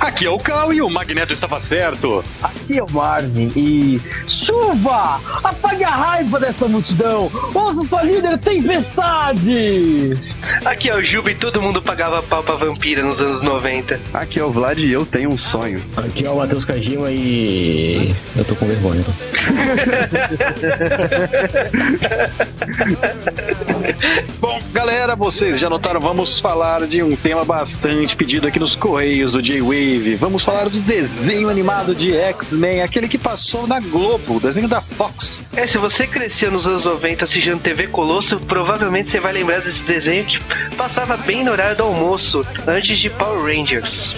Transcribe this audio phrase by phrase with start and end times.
[0.00, 2.22] Aqui é o Cal e o Magneto estava certo.
[2.42, 4.00] Aqui é o Marvin e.
[4.26, 5.20] Chuva!
[5.42, 7.30] Apague a raiva dessa multidão!
[7.54, 10.16] Ouça sua líder tempestade!
[10.64, 14.00] Aqui é o Juba e todo mundo pagava pau pra vampira nos anos 90.
[14.14, 15.82] Aqui é o Vlad e eu tenho um sonho.
[15.96, 18.14] Aqui é o Matheus Kajima e.
[18.36, 19.00] Eu tô com vergonha.
[19.00, 19.14] Então.
[24.40, 29.32] Bom, galera, vocês já notaram, vamos falar de um tema bastante pedido aqui nos Correios
[29.32, 29.42] do
[29.88, 30.16] J-Wave.
[30.16, 34.82] Vamos falar do desenho animado de X-Men, aquele que passou na Globo, o desenho da
[34.82, 35.44] Fox.
[35.56, 39.82] É, se você cresceu nos anos 90 assistindo TV Colosso, provavelmente você vai lembrar desse
[39.84, 40.38] desenho que
[40.76, 44.14] passava bem no horário do almoço, antes de Power Rangers.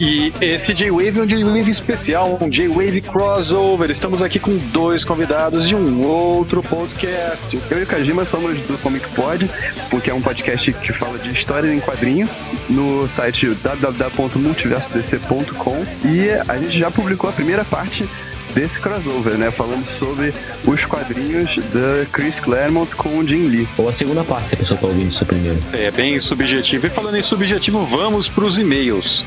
[0.00, 3.90] E esse J-Wave é um J-Wave especial, um J-Wave crossover.
[3.90, 7.60] Estamos aqui com dois convidados de um outro podcast.
[7.70, 9.48] Eu e o Kajima somos do Comic Pod,
[9.90, 12.28] porque é um podcast que fala de história em quadrinho
[12.68, 18.06] no site www.multiversodc.com e a gente já publicou a primeira parte
[18.54, 19.50] desse crossover, né?
[19.50, 20.32] Falando sobre
[20.66, 23.66] os quadrinhos da Chris Claremont com o Jim Lee.
[23.76, 25.58] Ou a segunda parte, se a pessoa tá ouvindo isso primeiro.
[25.72, 26.86] É bem subjetivo.
[26.86, 29.24] E falando em subjetivo, vamos para os e-mails.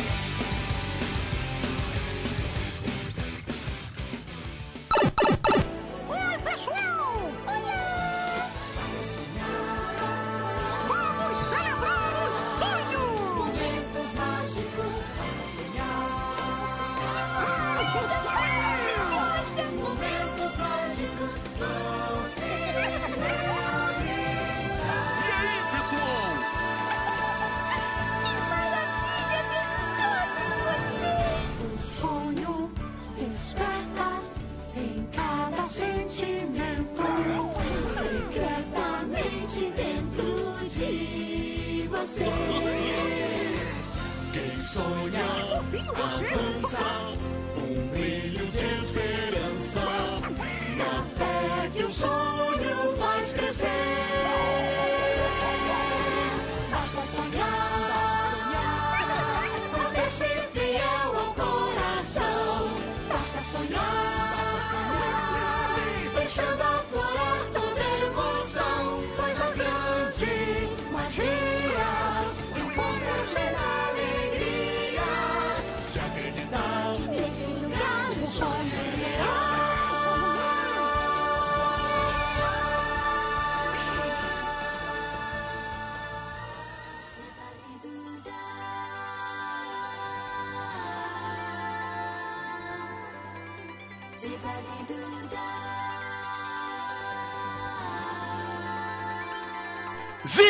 [44.33, 45.23] Quem sonha
[45.95, 46.85] avança,
[47.55, 49.81] um brilho de esperança,
[50.77, 53.96] na fé que o sonho faz crescer.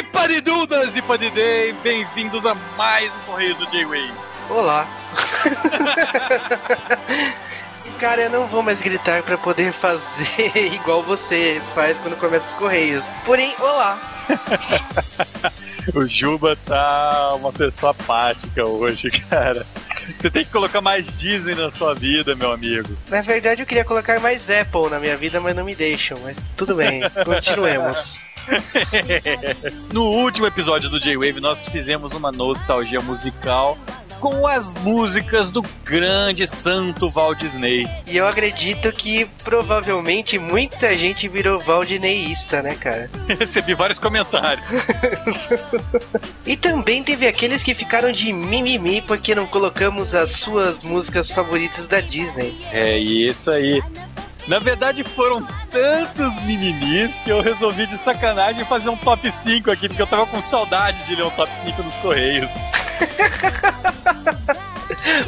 [0.07, 4.13] Ziparidudas, Zipadidei, bem-vindos a mais um Correios do J-Wave.
[4.49, 4.87] Olá.
[7.99, 12.53] Cara, eu não vou mais gritar pra poder fazer igual você faz quando começa os
[12.53, 13.03] correios.
[13.25, 13.99] Porém, olá.
[15.95, 19.65] O Juba tá uma pessoa apática hoje, cara.
[20.17, 22.89] Você tem que colocar mais Disney na sua vida, meu amigo.
[23.07, 26.17] Na verdade, eu queria colocar mais Apple na minha vida, mas não me deixam.
[26.25, 28.26] Mas tudo bem, continuemos.
[29.91, 33.77] No último episódio do J-Wave, nós fizemos uma nostalgia musical
[34.19, 37.87] com as músicas do grande santo Walt Disney.
[38.07, 43.09] E eu acredito que provavelmente muita gente virou valdineísta, né, cara?
[43.39, 44.65] Recebi vários comentários.
[46.45, 51.85] E também teve aqueles que ficaram de mimimi porque não colocamos as suas músicas favoritas
[51.87, 52.57] da Disney.
[52.71, 53.81] É isso aí.
[54.47, 59.89] Na verdade, foram tantos mimimis que eu resolvi de sacanagem fazer um top 5 aqui,
[59.89, 62.49] porque eu tava com saudade de ler um top 5 nos Correios.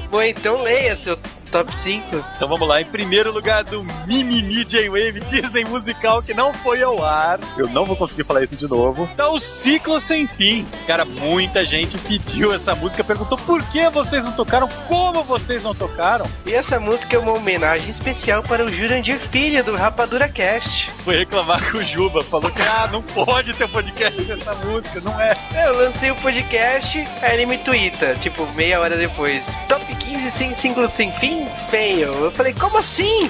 [0.10, 1.18] Bom, então leia seu
[1.50, 2.26] top 5.
[2.36, 7.04] Então vamos lá, em primeiro lugar do Mimimi J-Wave Disney musical que não foi ao
[7.04, 7.40] ar.
[7.58, 9.10] Eu não vou conseguir falar isso de novo.
[9.18, 10.66] Tá o Ciclo Sem Fim.
[10.88, 15.74] Cara, muita gente pediu essa música, perguntou por que vocês não tocaram, como vocês não
[15.74, 16.26] tocaram.
[16.46, 20.90] E essa música é uma homenagem especial para o Jurandir Filho do Rapadura Cast.
[21.04, 25.20] Foi reclamar com o Juba, falou que ah, não pode ter podcast dessa música, não
[25.20, 25.36] é.
[25.66, 29.44] Eu lancei o podcast, aí ele me twitta, tipo, meia hora depois.
[29.68, 31.39] Top 15 sem ciclo sem fim?
[31.70, 32.14] Fail.
[32.14, 33.30] Eu falei, como assim?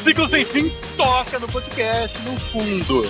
[0.00, 3.02] Ciclo Sem Fim toca no podcast, no fundo.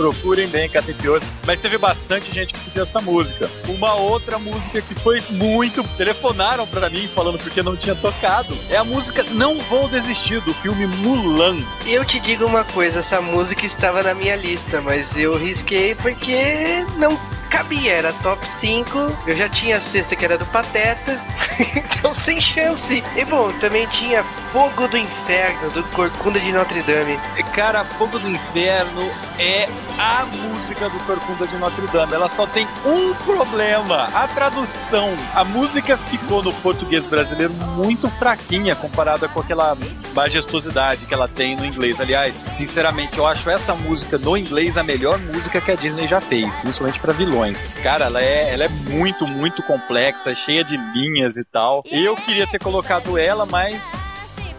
[0.00, 1.20] Procurem bem, Catepior.
[1.46, 3.50] Mas teve bastante gente que pediu essa música.
[3.68, 5.84] Uma outra música que foi muito.
[5.98, 8.56] Telefonaram pra mim falando porque não tinha tocado.
[8.70, 11.58] É a música Não Vou Desistir, do filme Mulan.
[11.86, 16.82] Eu te digo uma coisa, essa música estava na minha lista, mas eu risquei porque
[16.96, 17.14] não
[17.50, 19.18] cabia, era top 5.
[19.26, 21.20] Eu já tinha a sexta que era do Pateta,
[21.76, 23.04] então sem chance.
[23.16, 27.18] E bom, também tinha Fogo do Inferno, do Corcunda de Notre Dame.
[27.52, 29.68] Cara, Fogo do Inferno é
[29.98, 32.12] a música do Corcunda de Notre Dame.
[32.12, 35.10] Ela só tem um problema: a tradução.
[35.34, 39.76] A música ficou no português brasileiro muito fraquinha comparada com aquela
[40.14, 42.00] majestosidade que ela tem no inglês.
[42.00, 46.20] Aliás, sinceramente, eu acho essa música no inglês a melhor música que a Disney já
[46.20, 47.72] fez, principalmente para vilões.
[47.82, 51.82] Cara, ela é, ela é muito, muito complexa, cheia de linhas e tal.
[51.90, 54.09] Eu queria ter colocado ela, mas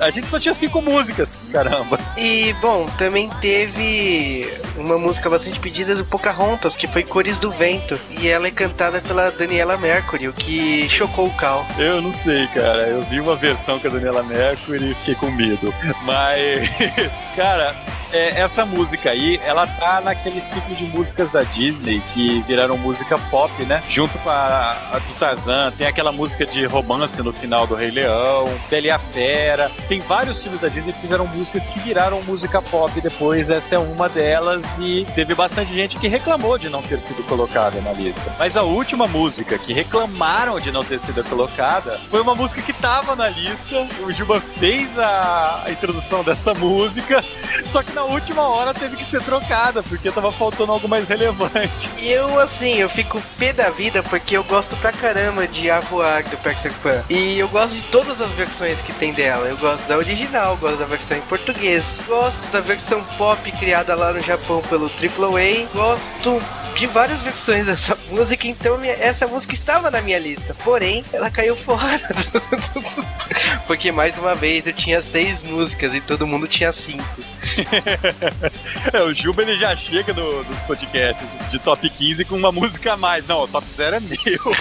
[0.02, 2.00] a gente só tinha cinco músicas, caramba.
[2.18, 7.98] E bom, também teve uma música bastante pedida do Pocahontas, que foi Cores do Vento.
[8.10, 11.66] E ela é cantada pela Daniela Mercury, o que chocou o Cal.
[11.78, 12.88] Eu não sei, cara.
[12.88, 15.74] Eu vi uma versão com a Daniela Mercury e fiquei com medo.
[16.04, 16.70] Mas,
[17.36, 17.76] cara,
[18.14, 23.18] é, essa música aí, ela tá naquele ciclo de músicas da Disney que viraram música
[23.30, 23.82] pop, né?
[23.90, 27.92] Junto com a, a do Tarzan, tem aquela música de romance no final do Rei
[27.92, 29.72] Leão, Bela e a Fera.
[29.88, 33.50] Tem vários filmes da Disney que fizeram músicas que viraram música pop depois.
[33.50, 37.80] Essa é uma delas e teve bastante gente que reclamou de não ter sido colocada
[37.82, 38.34] na lista.
[38.38, 42.74] Mas a última música que reclamaram de não ter sido colocada foi uma música que
[42.74, 43.88] tava na lista.
[44.02, 47.24] O Juba fez a, a introdução dessa música,
[47.68, 51.90] só que na última hora teve que ser trocada, porque tava faltando algo mais relevante.
[51.98, 56.24] Eu, assim, eu fico pé da vida porque eu gosto pra caramba de A Voar
[56.24, 57.04] do Peter Pan.
[57.10, 59.48] E eu gosto de todas as versões que tem dela.
[59.48, 64.12] Eu gosto da original, gosto da versão em português, gosto da versão pop criada lá
[64.14, 66.42] no Japão pelo AAA, gosto
[66.76, 70.56] de várias versões dessa música, então minha- essa música estava na minha lista.
[70.64, 72.00] Porém, ela caiu fora.
[73.68, 77.04] Porque mais uma vez eu tinha seis músicas e todo mundo tinha cinco.
[78.94, 82.94] É, o Juba ele já chega no, nos podcasts de top 15 com uma música
[82.94, 83.26] a mais.
[83.28, 84.56] Não, o top 0 é meu.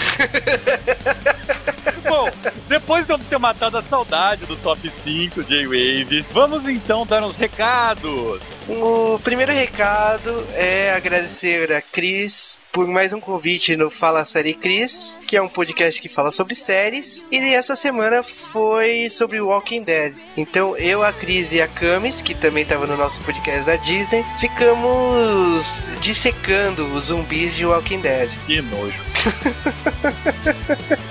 [2.08, 2.30] Bom,
[2.68, 7.36] depois de eu ter matado a saudade do top 5 J-Wave, vamos então dar uns
[7.36, 8.40] recados.
[8.68, 15.18] O primeiro recado é agradecer a Cris por mais um convite no Fala Série Cris,
[15.26, 17.24] que é um podcast que fala sobre séries.
[17.30, 20.14] E essa semana foi sobre Walking Dead.
[20.36, 24.24] Então eu, a Cris e a Camis, que também estava no nosso podcast da Disney,
[24.40, 25.64] ficamos
[26.00, 28.30] dissecando os zumbis de Walking Dead.
[28.46, 29.09] Que nojo.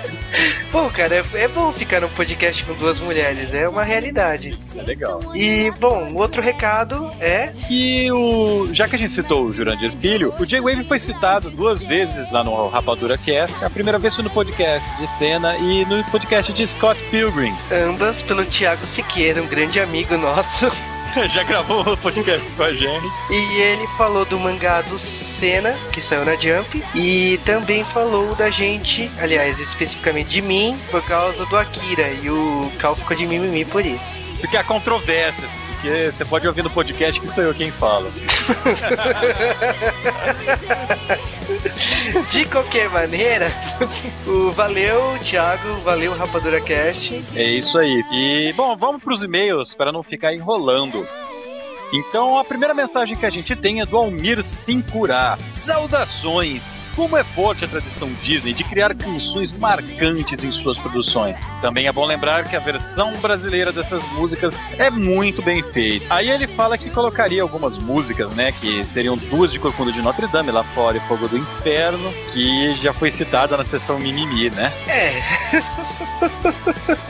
[0.70, 4.56] Pô, cara, é, é bom ficar num podcast com duas mulheres, é uma realidade.
[4.64, 5.20] Isso é legal.
[5.34, 8.68] E, bom, o outro recado é E o.
[8.72, 12.44] Já que a gente citou o Jurandir Filho, o J-Wave foi citado duas vezes lá
[12.44, 13.64] no Rapadura Cast.
[13.64, 17.52] A primeira vez foi no podcast de cena e no podcast de Scott Pilgrim.
[17.72, 20.70] ambas pelo Thiago Siqueira, um grande amigo nosso.
[21.28, 23.06] Já gravou o podcast com a gente.
[23.30, 28.50] E ele falou do mangá do Senna, que saiu na Jump, e também falou da
[28.50, 33.64] gente, aliás, especificamente de mim, por causa do Akira, e o Cal ficou de mimimi
[33.64, 34.18] por isso.
[34.40, 35.50] Porque há controvérsias.
[35.80, 38.10] Porque você pode ouvir no podcast que sou eu quem fala.
[42.30, 43.50] De qualquer maneira,
[44.26, 47.24] o valeu, Thiago, valeu, Rapadura Cast.
[47.34, 48.04] É isso aí.
[48.12, 51.08] E, bom, vamos pros e-mails para não ficar enrolando.
[51.92, 55.38] Então, a primeira mensagem que a gente tem é do Almir Sincurá.
[55.48, 56.79] Saudações!
[57.00, 61.40] Como é forte a tradição Disney de criar canções marcantes em suas produções.
[61.62, 66.04] Também é bom lembrar que a versão brasileira dessas músicas é muito bem feita.
[66.10, 70.26] Aí ele fala que colocaria algumas músicas, né, que seriam duas de Corcunda de Notre
[70.26, 74.70] Dame, lá fora e Fogo do Inferno, que já foi citada na sessão Mimimi, né?
[74.86, 75.22] É,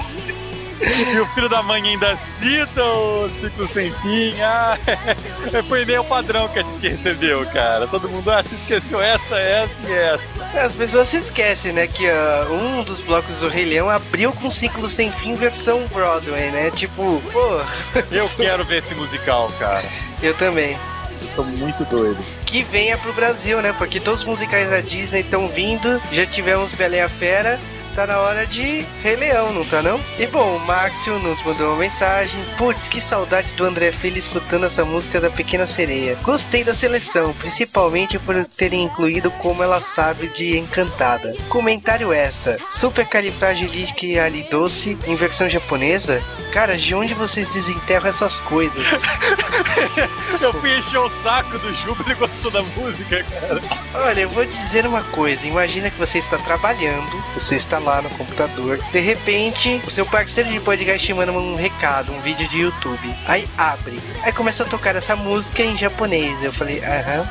[0.80, 4.34] E o filho da mãe ainda cita o ciclo sem fim.
[4.40, 4.78] Ah,
[5.68, 7.86] foi e-mail padrão que a gente recebeu, cara.
[7.86, 10.64] Todo mundo, ah, se esqueceu essa, essa e essa.
[10.64, 14.48] as pessoas se esquecem, né, que ah, um dos blocos do Rei Leão abriu com
[14.48, 16.70] Ciclo Sem Fim versão Broadway, né?
[16.70, 17.60] Tipo, pô,
[18.10, 19.84] Eu quero ver esse musical, cara.
[20.22, 20.78] eu também.
[21.20, 22.18] Eu tô muito doido.
[22.46, 23.74] que venha pro Brasil, né?
[23.76, 26.00] Porque todos os musicais da Disney estão vindo.
[26.12, 27.58] Já tivemos Bela e a Fera,
[27.94, 30.00] tá na hora de Rei Leão, não tá não?
[30.18, 32.40] E bom, o Maxio nos mandou uma mensagem.
[32.56, 36.16] Putz, que saudade do André Filho escutando essa música da Pequena Sereia.
[36.22, 41.34] Gostei da seleção, principalmente por terem incluído como ela sabe de Encantada.
[41.48, 42.58] Comentário extra.
[42.70, 43.06] Super
[44.50, 46.22] Doce em versão japonesa?
[46.52, 48.84] Cara, de onde vocês desenterram essas coisas?
[50.40, 53.60] Eu fui encher o saco do Juba e gostou da música, cara.
[53.94, 55.46] Olha, eu vou dizer uma coisa.
[55.46, 58.78] Imagina que você está trabalhando, você está lá no computador.
[58.92, 63.14] De repente, o seu parceiro de podcast te manda um recado, um vídeo de YouTube.
[63.26, 64.00] Aí abre.
[64.22, 66.42] Aí começa a tocar essa música em japonês.
[66.42, 67.28] Eu falei, aham.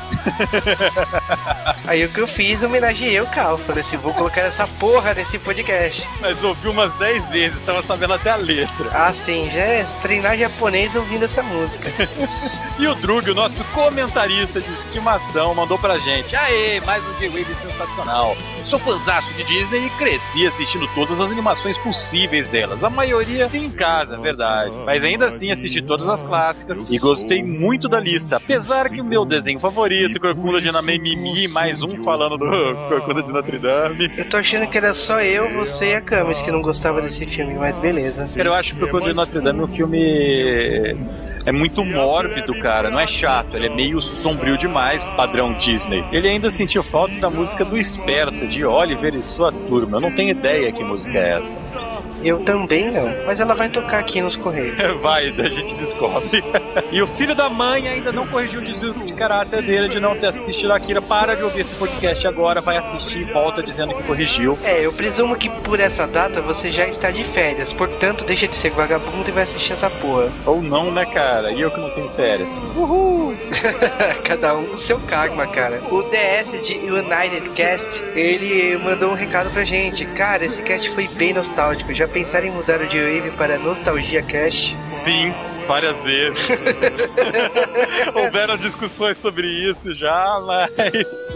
[1.86, 3.58] Aí o que eu fiz, homenageei o Cal.
[3.58, 6.06] Falei assim, vou colocar essa porra nesse podcast.
[6.20, 8.90] Mas ouvi umas 10 vezes, tava sabendo até a letra.
[8.92, 11.90] Ah, sim, já é treinar japonês ouvindo essa música.
[12.78, 16.34] E o Drug, o nosso comentarista de estimação, mandou pra gente.
[16.34, 18.34] Aê, mais um J-Wave sensacional.
[18.66, 22.84] Sou fãzaço de Disney e cresci assistindo todas as animações possíveis delas.
[22.84, 24.72] A maioria em casa, verdade.
[24.84, 28.36] Mas ainda assim assisti todas as clássicas e gostei muito da lista.
[28.36, 32.46] Apesar que o meu desenho favorito, Corcunda de Namei Mimi, mais um falando do
[32.88, 34.10] Corcunda de Notre Dame.
[34.16, 37.26] Eu tô achando que era só eu, você e a Camis que não gostava desse
[37.26, 38.28] filme, mas beleza.
[38.34, 40.96] Cara, eu acho que o Corcunda de Notre Dame é um filme
[41.44, 42.90] é muito mórbido, cara.
[42.90, 46.04] Não é chato, ele é meio sombrio demais, padrão Disney.
[46.12, 49.96] Ele ainda sentiu falta da música do Esperto, de Oliver e sua turma.
[49.96, 51.99] Eu não tenho ideia que música é essa.
[52.22, 54.76] Eu também não, mas ela vai tocar aqui nos Correios.
[55.00, 56.42] Vai, a gente descobre.
[56.90, 60.16] e o filho da mãe ainda não corrigiu o desvio de caráter dele de não
[60.16, 61.00] ter assistido Akira.
[61.00, 64.58] Para de ouvir esse podcast agora, vai assistir e volta dizendo que corrigiu.
[64.62, 68.54] É, eu presumo que por essa data você já está de férias, portanto deixa de
[68.54, 70.30] ser vagabundo e vai assistir essa porra.
[70.44, 71.52] Ou não, né, cara?
[71.52, 72.48] E eu que não tenho férias.
[72.76, 73.34] Uhul!
[74.24, 75.80] Cada um com seu karma, cara.
[75.90, 80.04] O DS de United Cast, ele mandou um recado pra gente.
[80.04, 81.92] Cara, esse cast foi bem nostálgico.
[81.92, 84.76] Já pensaram em mudar o J-Wave para Nostalgia Cast?
[84.86, 85.32] Sim,
[85.66, 86.40] várias vezes.
[88.14, 90.70] Houveram discussões sobre isso já, mas.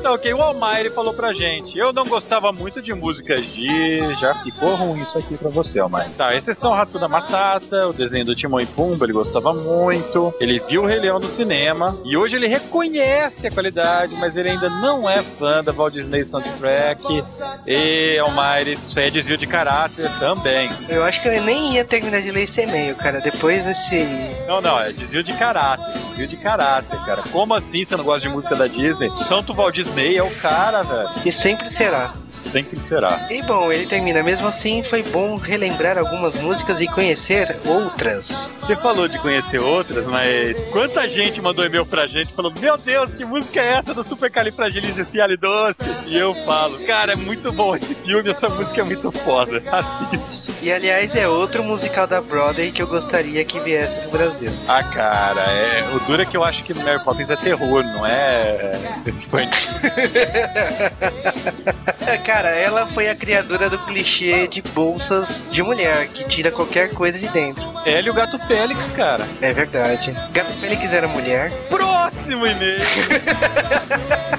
[0.03, 1.79] Tá ok, o Almaire falou pra gente.
[1.79, 4.01] Eu não gostava muito de música de.
[4.21, 6.11] Já ficou ruim isso aqui pra você, Almaire.
[6.13, 10.35] Tá, exceção Rato da Matata, o desenho do Timão e Pumba, ele gostava muito.
[10.41, 14.51] Ele viu o Rei Leão no cinema e hoje ele reconhece a qualidade, mas ele
[14.51, 17.23] ainda não é fã da Walt Disney Soundtrack.
[17.67, 20.71] E, Almaire, isso aí é desvio de caráter também.
[20.89, 23.21] Eu acho que eu nem ia terminar de ler esse e-mail, cara.
[23.21, 24.07] Depois desse.
[24.47, 27.23] Não, não, é desvio de caráter, desvio de caráter, cara.
[27.33, 29.11] Como assim você não gosta de música da Disney?
[29.25, 31.09] Santo Walt Disney é o cara, velho.
[31.25, 32.13] E sempre será.
[32.29, 33.27] Sempre será.
[33.31, 34.23] E bom, ele termina.
[34.23, 38.53] Mesmo assim, foi bom relembrar algumas músicas e conhecer outras.
[38.57, 43.15] Você falou de conhecer outras, mas quanta gente mandou e-mail pra gente falando: Meu Deus,
[43.15, 44.31] que música é essa do Super
[45.39, 45.85] Doce?
[46.07, 49.63] E eu falo: Cara, é muito bom esse filme, essa música é muito foda.
[49.73, 50.43] Assiste.
[50.63, 54.53] E aliás, é outro musical da Broadway que eu gostaria que viesse no Brasil.
[54.69, 58.07] Ah, cara, é, o duro é que eu acho que Mary Poppins é terror, não
[58.07, 59.71] é é infantil.
[62.07, 66.91] É, cara, ela foi a criadora do clichê de bolsas de mulher, que tira qualquer
[66.91, 67.65] coisa de dentro.
[67.87, 69.27] Ela e o Gato Félix, cara.
[69.41, 70.15] É verdade.
[70.31, 71.51] Gato Félix era mulher.
[71.71, 72.83] Próximo e-mail.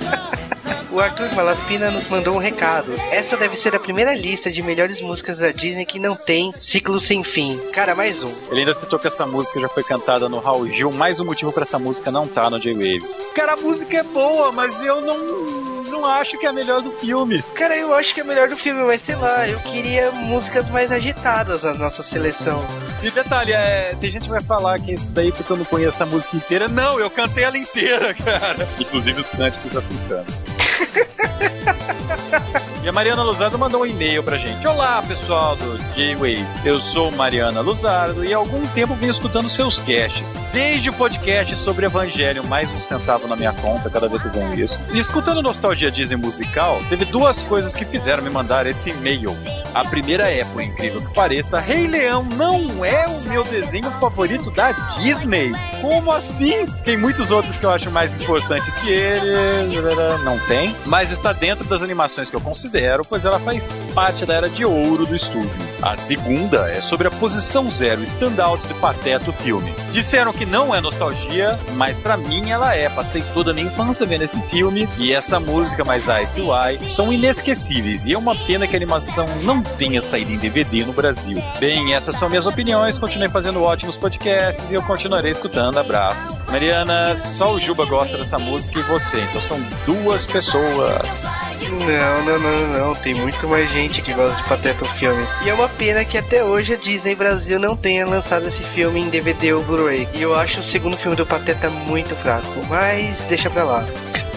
[0.96, 2.96] O Arthur Malaspina nos mandou um recado.
[3.12, 7.02] Essa deve ser a primeira lista de melhores músicas da Disney que não tem ciclo
[7.02, 7.60] sem fim.
[7.74, 8.34] Cara, mais um.
[8.50, 11.52] Ele ainda citou que essa música já foi cantada no Raul Gil, mais um motivo
[11.52, 13.06] pra essa música não tá no J-Wave.
[13.36, 16.92] Cara, a música é boa, mas eu não não acho que é a melhor do
[16.92, 17.44] filme.
[17.54, 20.94] Cara, eu acho que é melhor do filme, mas sei lá, eu queria músicas mais
[20.94, 22.66] agitadas na nossa seleção.
[23.04, 25.66] E detalhe, é, tem gente que vai falar que é isso daí porque eu não
[25.66, 26.70] conheço a música inteira.
[26.70, 28.66] Não, eu cantei ela inteira, cara.
[28.80, 30.55] Inclusive os cânticos africanos.
[30.76, 32.65] ハハハハ!
[32.86, 34.68] E a Mariana Luzardo mandou um e-mail pra gente.
[34.68, 36.46] Olá, pessoal do J-Wave.
[36.64, 40.36] Eu sou Mariana Luzardo e há algum tempo venho escutando seus casts.
[40.54, 44.34] Desde o podcast sobre Evangelho, mais um centavo na minha conta, cada vez que eu
[44.34, 44.80] ganho isso.
[44.94, 49.36] E escutando Nostalgia Disney Musical, teve duas coisas que fizeram me mandar esse e-mail.
[49.74, 54.52] A primeira é, por incrível que pareça, Rei Leão não é o meu desenho favorito
[54.52, 55.52] da Disney.
[55.82, 56.68] Como assim?
[56.86, 59.76] Tem muitos outros que eu acho mais importantes que ele.
[60.24, 60.76] Não tem.
[60.86, 62.75] Mas está dentro das animações que eu considero,
[63.08, 65.50] pois ela faz parte da era de ouro do estúdio.
[65.82, 69.74] A segunda é sobre a posição zero standout do Pateta o filme.
[69.92, 72.90] Disseram que não é nostalgia, mas pra mim ela é.
[72.90, 76.92] Passei toda a minha infância vendo esse filme e essa música mais Eye to Eye
[76.92, 80.92] são inesquecíveis e é uma pena que a animação não tenha saído em DVD no
[80.92, 81.42] Brasil.
[81.60, 82.98] Bem, essas são minhas opiniões.
[82.98, 85.78] Continuei fazendo ótimos podcasts e eu continuarei escutando.
[85.78, 86.38] Abraços.
[86.50, 91.45] Mariana, só o Juba gosta dessa música e você, então são duas pessoas.
[91.70, 92.96] Não, não, não, não.
[92.96, 95.26] Tem muito mais gente que gosta de Pateta o filme.
[95.44, 99.02] E é uma pena que até hoje a Disney Brasil não tenha lançado esse filme
[99.02, 100.08] em DVD ou Blu-ray.
[100.14, 102.48] E eu acho o segundo filme do Pateta muito fraco.
[102.70, 103.86] Mas deixa pra lá.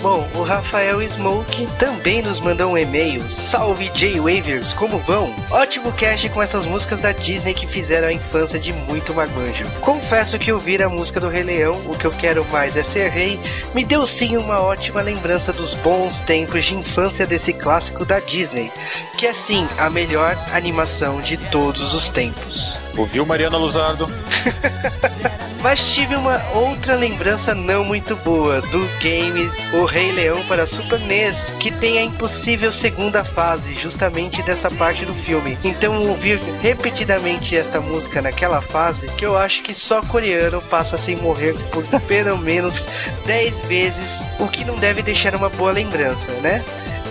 [0.00, 3.20] Bom, o Rafael Smoke também nos mandou um e-mail.
[3.28, 5.34] Salve J-Wavers, como vão?
[5.50, 9.66] Ótimo cast com essas músicas da Disney que fizeram a infância de muito maguanjo.
[9.80, 13.10] Confesso que ouvir a música do Rei Leão, o que eu quero mais é ser
[13.10, 13.40] rei,
[13.74, 18.70] me deu sim uma ótima lembrança dos bons tempos de infância desse clássico da Disney,
[19.16, 22.84] que é sim a melhor animação de todos os tempos.
[22.96, 24.08] Ouviu, Mariana Luzardo?
[25.60, 31.00] Mas tive uma outra lembrança não muito boa do game O Rei Leão para Super
[31.00, 35.58] NES, que tem a impossível segunda fase, justamente dessa parte do filme.
[35.64, 41.16] Então ouvir repetidamente esta música naquela fase, que eu acho que só coreano passa sem
[41.16, 42.86] morrer por pelo menos
[43.26, 46.64] 10 vezes, o que não deve deixar uma boa lembrança, né?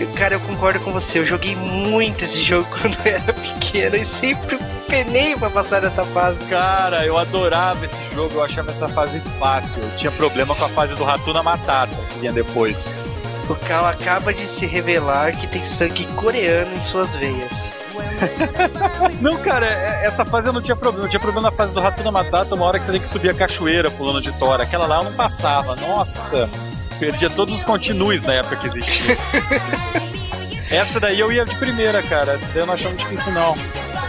[0.06, 1.18] Cara, eu concordo com você.
[1.18, 6.04] Eu joguei muito esse jogo quando eu era pequeno e sempre penei pra passar dessa
[6.04, 6.38] fase.
[6.46, 9.82] Cara, eu adorava esse jogo, eu achava essa fase fácil.
[9.82, 12.86] Eu tinha problema com a fase do Ratuna Matata, que vinha depois.
[13.48, 17.72] O Cal acaba de se revelar que tem sangue coreano em suas veias.
[19.20, 21.06] Não, cara, é- essa fase eu não tinha problema.
[21.06, 23.30] Eu tinha problema na fase do Ratuna Matata, uma hora que você tem que subir
[23.30, 24.62] a cachoeira pulando de tora.
[24.64, 25.74] Aquela lá eu não passava.
[25.76, 26.48] Nossa,
[26.98, 29.16] perdia todos os continues na época que existia.
[30.70, 32.32] Essa daí eu ia de primeira, cara.
[32.32, 33.54] Essa daí eu não achava difícil, não.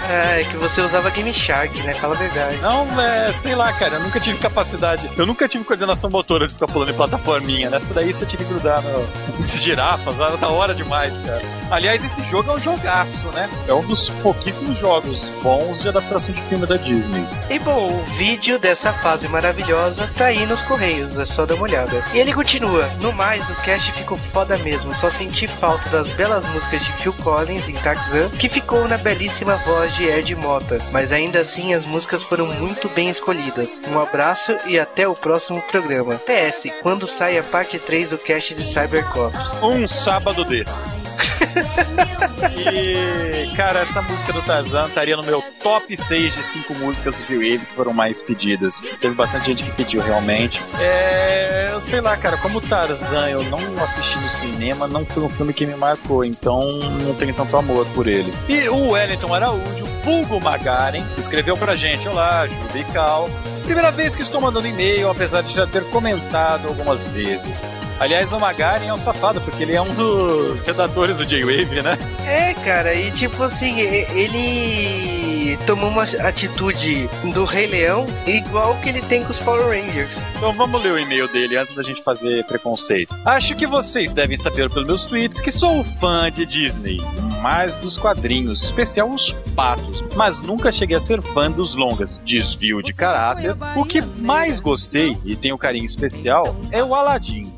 [0.09, 1.93] É que você usava Game Shark, né?
[1.93, 2.57] Fala a verdade.
[2.57, 5.07] Não, é, sei lá, cara, eu nunca tive capacidade.
[5.15, 7.69] Eu nunca tive coordenação motora de ficar pulando em plataforminha.
[7.69, 9.07] Nessa daí você tinha que grudar no...
[9.39, 11.41] nas girafas, era da hora demais, cara.
[11.69, 13.47] Aliás, esse jogo é um jogaço, né?
[13.67, 17.23] É um dos pouquíssimos jogos bons de adaptação de filme da Disney.
[17.49, 21.63] E bom, o vídeo dessa fase maravilhosa tá aí nos correios, é só dar uma
[21.63, 22.03] olhada.
[22.13, 26.45] E ele continua: No mais, o cast ficou foda mesmo, só senti falta das belas
[26.47, 30.77] músicas de Phil Collins em Tarzan, que ficou na belíssima voz de Ed Mota.
[30.91, 33.79] Mas ainda assim, as músicas foram muito bem escolhidas.
[33.87, 36.15] Um abraço e até o próximo programa.
[36.15, 39.51] PS, quando sai a parte 3 do cast de Cybercops?
[39.61, 41.03] Um sábado desses.
[42.57, 47.23] E, cara, essa música do Tarzan estaria no meu top 6 de 5 músicas do
[47.33, 48.79] Wave que foram mais pedidas.
[48.99, 50.61] Teve bastante gente que pediu realmente.
[50.79, 55.29] É, eu sei lá, cara, como Tarzan eu não assisti no cinema, não foi um
[55.29, 56.59] filme que me marcou, então
[57.05, 58.33] não tenho tanto amor por ele.
[58.47, 63.29] E o Wellington Araújo, vulgo Magaren, escreveu pra gente: Olá, Jubical.
[63.63, 67.69] Primeira vez que estou mandando e-mail, apesar de já ter comentado algumas vezes.
[67.99, 71.97] Aliás, o Magaren é um safado, porque ele é um dos redatores do J-Wave, né?
[72.25, 79.01] É, cara, e tipo assim, ele tomou uma atitude do Rei Leão igual que ele
[79.01, 80.17] tem com os Power Rangers.
[80.37, 83.15] Então vamos ler o e-mail dele antes da gente fazer preconceito.
[83.25, 86.97] Acho que vocês devem saber pelos meus tweets que sou fã de Disney,
[87.41, 92.19] mais dos quadrinhos, especial os patos, mas nunca cheguei a ser fã dos longas.
[92.23, 93.55] Desvio de caráter.
[93.75, 97.51] O que mais gostei e tenho carinho especial é o Aladdin.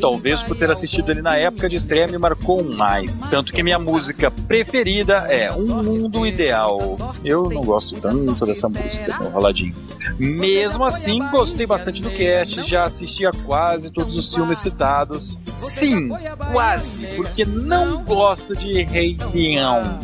[0.00, 3.18] Talvez por ter assistido ele na época de estreia me marcou mais.
[3.30, 6.78] Tanto que minha música preferida é Um Mundo Ideal.
[7.24, 9.74] Eu não gosto tanto dessa música, o Aladdin.
[10.18, 15.40] Mesmo assim, gostei bastante do cast, já assisti a quase todos os filmes citados.
[15.54, 16.08] Sim,
[16.52, 19.98] quase, porque não gosto de Rei Leão.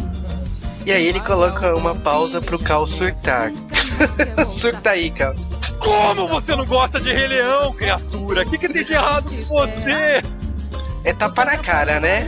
[0.85, 3.53] E aí ele coloca uma pausa pro Cal surtar.
[4.59, 5.35] Surta aí, Cal.
[5.83, 8.43] Como você não gosta de Rei Leão, criatura?
[8.43, 10.23] O que, que tem de errado com você?
[11.05, 12.25] É tapa na cara, né?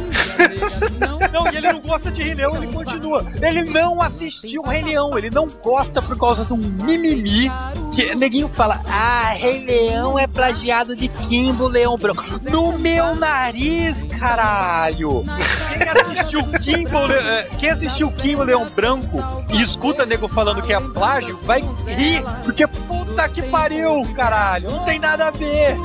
[1.33, 3.25] Não, e ele não gosta de Rei Leão, ele continua.
[3.41, 7.51] Ele não assistiu Rei Leão, ele não gosta por causa de um mimimi
[7.93, 12.25] que neguinho fala: Ah, Rei Leão é plagiado de Kimbo Leão Branco.
[12.51, 15.25] No meu nariz, caralho!
[15.73, 19.19] Quem assistiu Kimbo, eh, quem assistiu Kimbo Leão Branco
[19.53, 24.71] e escuta nego falando que é plágio, vai rir, porque puta que pariu, caralho!
[24.71, 25.77] Não tem nada a ver!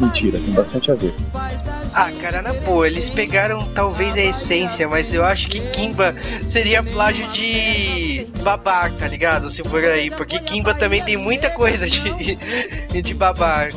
[0.00, 1.12] Mentira, tem bastante a ver.
[1.94, 6.14] Ah, cara, na boa, eles pegaram talvez a essência, mas eu acho que Kimba
[6.48, 9.50] seria plágio de babar, tá ligado?
[9.50, 12.38] Se for aí, porque Kimba também tem muita coisa de,
[13.02, 13.70] de babar.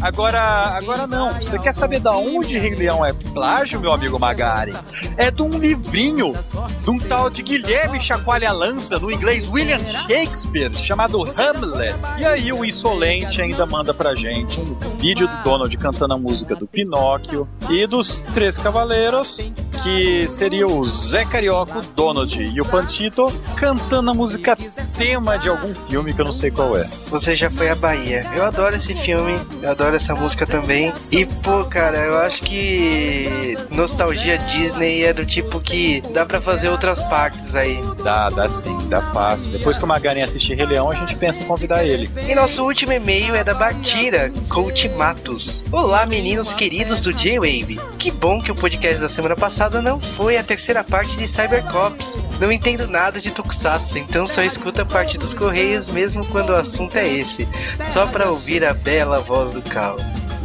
[0.00, 1.32] Agora, agora não.
[1.34, 4.74] Você quer saber da onde Rei Leão é plágio, meu amigo Magari?
[5.16, 6.34] É de um livrinho
[6.82, 11.94] de um tal de Guilherme Chacoalha Lança, no inglês William Shakespeare, chamado Hamlet.
[12.18, 16.54] E aí o insolente ainda manda pra gente um vídeo do Donald cantando a música
[16.54, 19.50] do Pinóquio e dos Três Cavaleiros,
[19.86, 24.58] que seria o Zé Carioca, o Donald e o Pantito cantando a música
[24.96, 26.84] tema de algum filme que eu não sei qual é.
[27.08, 28.28] Você já foi à Bahia.
[28.34, 30.92] Eu adoro esse filme, eu adoro essa música também.
[31.12, 36.68] E, pô, cara, eu acho que nostalgia Disney é do tipo que dá pra fazer
[36.68, 37.78] outras partes aí.
[38.02, 39.52] Dá, dá sim, dá fácil.
[39.52, 42.10] Depois que o Magarin assistir Rei Leão, a gente pensa em convidar ele.
[42.28, 45.62] E nosso último e-mail é da Batira, Coach Matos.
[45.70, 47.78] Olá, meninos queridos do J-Wave.
[47.98, 52.24] Que bom que o podcast da semana passada não foi a terceira parte de Cybercops.
[52.40, 56.56] Não entendo nada de Tokusatsu, então só escuto a parte dos Correios mesmo quando o
[56.56, 57.48] assunto é esse.
[57.92, 59.96] Só pra ouvir a bela voz do Cal.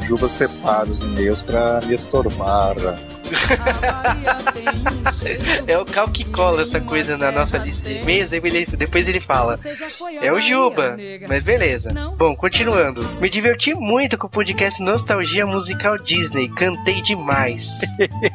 [0.08, 2.76] Juba separa os e-mails pra me estorbar.
[5.68, 9.20] É o Cal que cola essa coisa na nossa lista de daí ele- depois ele
[9.22, 9.58] fala.
[10.22, 10.98] É o Juba,
[11.30, 11.92] mas beleza.
[12.18, 13.02] Bom, continuando.
[13.22, 16.50] Me diverti muito com o podcast Nostalgia Musical Disney.
[16.50, 17.70] Cantei demais.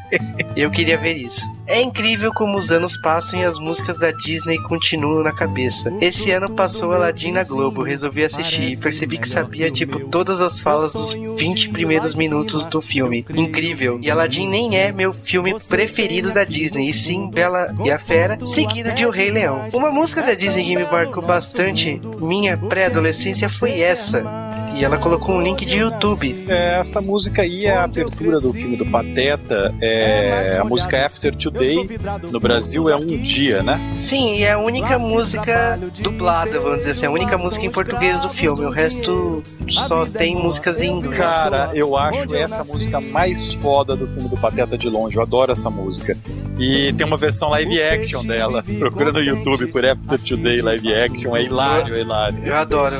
[0.56, 1.40] Eu queria ver isso.
[1.66, 5.92] É incrível como os anos passam e as músicas da Disney continuam na cabeça.
[6.00, 10.60] Esse ano passou Aladdin na Globo, resolvi assistir e percebi que sabia, tipo, todas as
[10.60, 13.26] falas dos 20 primeiros minutos do filme.
[13.34, 13.98] Incrível.
[14.00, 18.38] E Aladdin nem é meu filme preferido da Disney, e sim Bela e a Fera,
[18.46, 19.68] seguido de O Rei Leão.
[19.72, 24.45] Uma música da Disney que me marcou bastante minha pré-adolescência foi essa.
[24.76, 26.44] E ela colocou um link de YouTube.
[26.48, 29.74] É, essa música aí é a abertura do filme do Pateta.
[29.80, 31.98] É, a música After Today
[32.30, 33.80] no Brasil é um dia, né?
[34.02, 38.20] Sim, e é a única música dublada, vamos dizer assim, a única música em português
[38.20, 38.66] do filme.
[38.66, 41.16] O resto só tem músicas em inglês.
[41.16, 45.16] Cara, eu acho essa música mais foda do filme do Pateta de longe.
[45.16, 46.14] Eu adoro essa música.
[46.58, 48.62] E tem uma versão live action dela.
[48.78, 51.34] Procura no YouTube por After Today live action.
[51.34, 52.44] É hilário, é hilário.
[52.44, 52.94] Eu adoro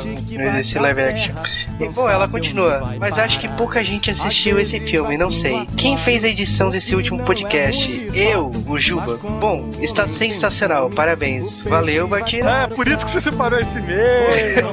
[0.59, 1.35] esse live action.
[1.79, 2.95] E, bom, ela continua.
[2.99, 5.65] Mas acho que pouca gente assistiu esse filme, não sei.
[5.77, 8.09] Quem fez a edição desse último podcast?
[8.13, 9.17] Eu, o Juba.
[9.39, 10.89] Bom, está sensacional.
[10.89, 11.61] Parabéns.
[11.61, 12.49] Valeu, Batira.
[12.63, 14.67] É, por isso que você separou esse e-mail.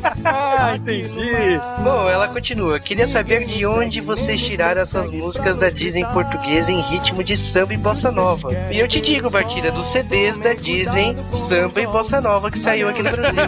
[0.24, 1.60] ah, entendi.
[1.82, 2.78] Bom, ela continua.
[2.78, 7.36] Queria saber de onde vocês tiraram essas músicas da Disney em português em ritmo de
[7.36, 8.50] samba e bossa nova.
[8.70, 11.14] E eu te digo, Batida, dos CDs da Disney,
[11.48, 13.40] samba e bossa nova que saiu aqui no Brasil.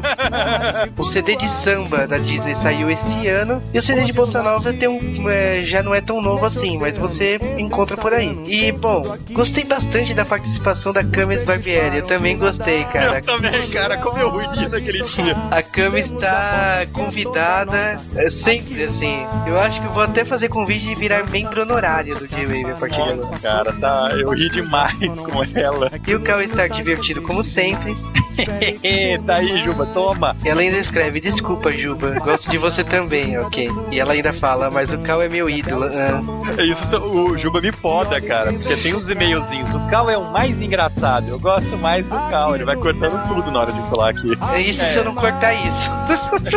[0.97, 4.73] o CD de samba da Disney saiu esse ano e o CD de bossa nova
[4.73, 8.39] tem um, é, já não é tão novo assim, mas você encontra por aí.
[8.47, 11.99] E bom, gostei bastante da participação da Camis Barbieri.
[11.99, 13.19] Eu também gostei, cara.
[13.19, 15.37] Eu também, cara, como eu ri naquele dia.
[15.51, 16.62] A Cami está
[16.93, 19.27] convidada é, sempre, assim.
[19.47, 22.97] Eu acho que vou até fazer convite de virar membro honorário do J-Wave a partir
[22.97, 23.17] de agora.
[23.17, 25.91] Nossa, cara, tá, eu ri demais com ela.
[26.07, 27.97] E o Cal está divertido como sempre.
[29.27, 30.37] tá aí, Juba, toma.
[30.45, 33.69] E ela ainda escreve, desculpa, Juba, gosto de você também, ok?
[33.91, 35.87] E ela ainda fala, mas o Cal é meu ídolo.
[35.87, 36.43] Ah.
[36.59, 39.75] É Isso, o Juba me foda, cara, porque tem uns e-mailzinhos.
[39.75, 41.29] O Cal é o mais engraçado.
[41.29, 42.55] Eu gosto mais do Cal.
[42.55, 44.39] Ele vai cortando tudo na hora de falar aqui.
[44.55, 45.91] É isso se eu não cortar isso.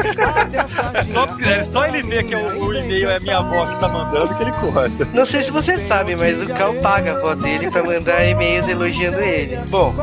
[0.94, 3.88] É só, é só ele ver que o, o e-mail é minha avó que tá
[3.88, 5.08] mandando que ele corta.
[5.14, 8.68] Não sei se você sabe, mas o Cal paga a avó dele pra mandar e-mails
[8.68, 9.58] elogiando ele.
[9.70, 9.94] Bom,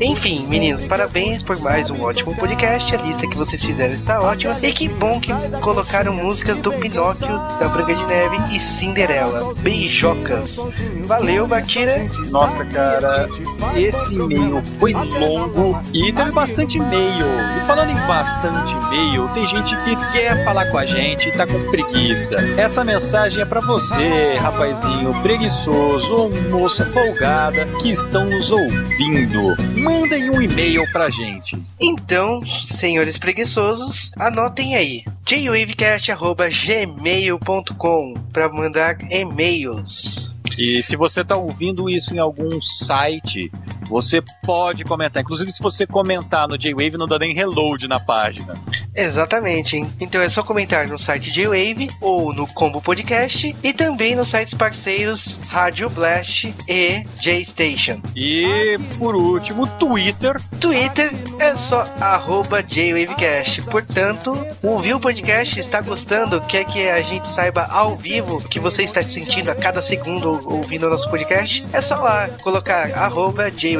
[0.00, 2.94] enfim, meninos, parabéns por mais um ótimo podcast.
[2.94, 4.56] A lista que vocês fizeram está ótima.
[4.62, 9.54] E que bom que colocaram músicas do Pinóquio, da Branca de Neve e Cinderela.
[9.58, 10.58] Beijocas.
[11.04, 12.06] Valeu, Batira.
[12.30, 13.28] Nossa, cara,
[13.76, 17.26] esse e-mail foi longo e teve bastante e-mail.
[17.60, 21.44] E falando em bastante e-mail, tem gente que quer falar com a gente e tá
[21.44, 22.36] com preguiça.
[22.56, 29.56] Essa mensagem é pra você, rapazinho preguiçoso ou moça folgada que estão nos ouvindo.
[29.76, 31.60] Mandem um e-mail pra gente.
[31.80, 35.02] Então, senhores preguiçosos, anotem aí.
[35.26, 40.32] jwavecast.gmail.com para mandar e-mails.
[40.56, 43.50] E se você está ouvindo isso em algum site,
[43.88, 45.22] você pode comentar.
[45.22, 48.54] Inclusive, se você comentar no J-Wave, não dá nem reload na página.
[48.94, 49.76] Exatamente.
[49.76, 49.92] hein?
[50.00, 54.54] Então é só comentar no site J-Wave ou no Combo Podcast e também nos sites
[54.54, 58.00] parceiros Rádio Blast e J-Station.
[58.14, 60.40] E, por último, Twitter.
[60.60, 63.62] Twitter é só arroba JWavecast.
[63.62, 68.60] Portanto, ouviu o podcast, está gostando, quer que a gente saiba ao vivo o que
[68.60, 71.64] você está sentindo a cada segundo ouvindo o nosso podcast?
[71.72, 73.73] É só lá colocar arroba JWavecast.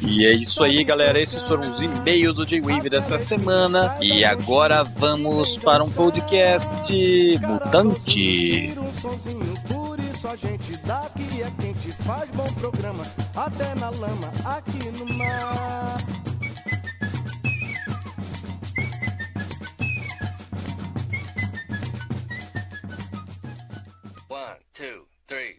[0.00, 1.20] E é isso aí, galera.
[1.20, 3.96] Esses foram os e-mails do J-Wave dessa semana.
[4.00, 6.92] E agora vamos para um podcast
[7.40, 8.68] mutante.
[8.68, 13.02] Tira um sonzinho, por isso a gente daqui é quente, faz bom programa,
[13.36, 15.96] até na lama, aqui no mar.
[24.28, 25.56] One, two, three,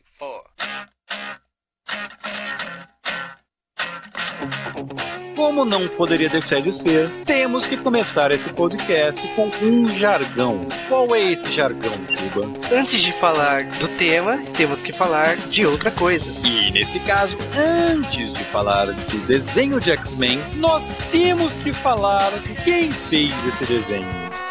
[5.39, 10.67] como não poderia deixar de ser, temos que começar esse podcast com um jargão.
[10.89, 12.45] Qual é esse jargão, Juba?
[12.69, 16.29] Antes de falar do tema, temos que falar de outra coisa.
[16.45, 22.53] E nesse caso, antes de falar do desenho de X-Men, nós temos que falar de
[22.55, 24.09] quem fez esse desenho.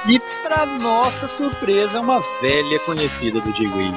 [0.08, 3.92] E para nossa surpresa, uma velha conhecida do J-Wave.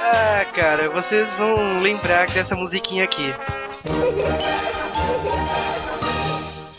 [0.00, 3.34] Ah, cara, vocês vão lembrar dessa musiquinha aqui.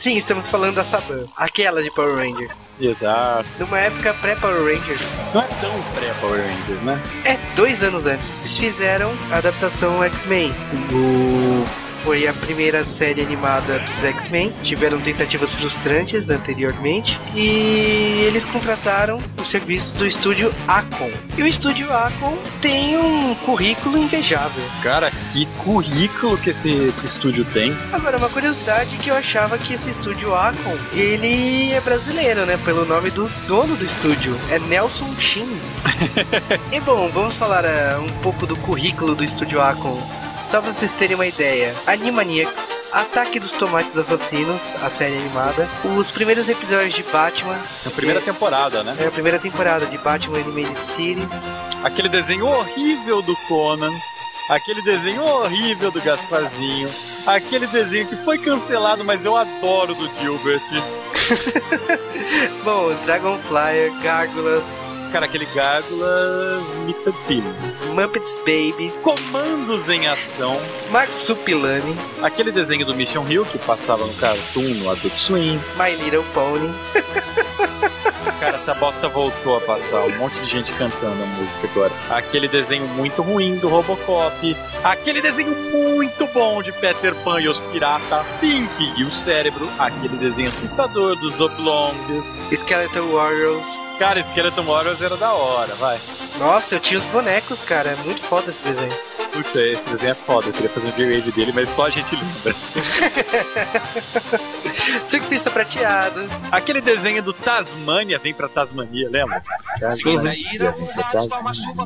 [0.05, 2.67] Sim, estamos falando da Saban, aquela de Power Rangers.
[2.79, 3.43] Exato.
[3.57, 5.01] Numa época pré-Power Rangers.
[5.33, 7.01] Não é tão pré-Power Rangers, né?
[7.23, 8.39] É, dois anos antes.
[8.41, 10.53] Eles fizeram a adaptação X-Men.
[10.93, 11.84] O...
[12.05, 14.53] Foi a primeira série animada dos X-Men.
[14.61, 17.19] Tiveram tentativas frustrantes anteriormente.
[17.33, 21.09] E eles contrataram o serviço do estúdio Acon.
[21.35, 24.63] E o estúdio Acon tem um currículo invejável.
[24.83, 27.75] Cara, que currículo que esse estúdio tem.
[27.91, 32.55] Agora, uma curiosidade que eu achava que esse estúdio Acon, ele é brasileiro, né?
[32.63, 34.37] Pelo nome do dono do estúdio.
[34.51, 35.57] É Nelson Shin.
[36.71, 39.99] e bom, vamos falar uh, um pouco do currículo do estúdio Acon.
[40.49, 41.73] Só pra vocês terem uma ideia.
[41.87, 45.67] Animaniacs, Ataque dos Tomates Assassinos, a série animada.
[45.97, 47.59] Os primeiros episódios de Batman.
[47.83, 48.95] Na primeira temporada, né?
[48.99, 51.27] É a primeira temporada de Batman Animated Series.
[51.83, 53.91] Aquele desenho horrível do Conan.
[54.49, 56.87] Aquele desenho horrível do Gasparzinho.
[57.25, 60.61] Aquele desenho que foi cancelado, mas eu adoro do Gilbert.
[62.63, 64.63] Bom, Dragonflyer, Gárgulas,
[65.11, 67.75] Cara, aquele Gárgulas Mixed Feelings.
[67.93, 70.59] Muppets Baby, Comandos em Ação.
[70.91, 75.59] Marsupilami, Aquele desenho do Mission Hill que passava no Cartoon, no Adult Swim.
[75.77, 76.69] My Little Pony.
[78.39, 80.01] Cara, essa bosta voltou a passar.
[80.01, 81.91] Um monte de gente cantando a música agora.
[82.09, 84.57] Aquele desenho muito ruim do Robocop.
[84.83, 88.25] Aquele desenho muito bom de Peter Pan e os Pirata.
[88.39, 89.69] Pink e o Cérebro.
[89.79, 92.41] Aquele desenho assustador dos Oblongs.
[92.51, 93.67] Skeleton Warriors.
[93.99, 95.97] Cara, Skeleton Warriors era da hora, vai.
[96.39, 97.89] Nossa, eu tinha os bonecos, cara.
[97.91, 99.14] É muito foda esse desenho.
[99.35, 100.47] Puta, esse desenho é foda.
[100.47, 102.53] Eu queria fazer um J-Wave dele, mas só a gente lembra.
[105.09, 106.25] Surfista prateado.
[106.49, 109.43] Aquele desenho do Tasmania vem pra Tasmania, lembra?
[109.77, 110.73] Tasmania.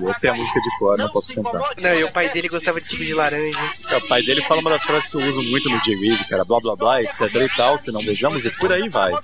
[0.07, 1.59] Essa é a música de cor, não posso cantar.
[1.77, 3.57] Não, e o pai dele gostava de suco de laranja.
[3.89, 6.45] É, o pai dele fala uma das frases que eu uso muito no J-Wave, cara.
[6.45, 7.79] Blá blá blá, etc e tal.
[7.79, 9.11] Se não beijamos e por aí vai.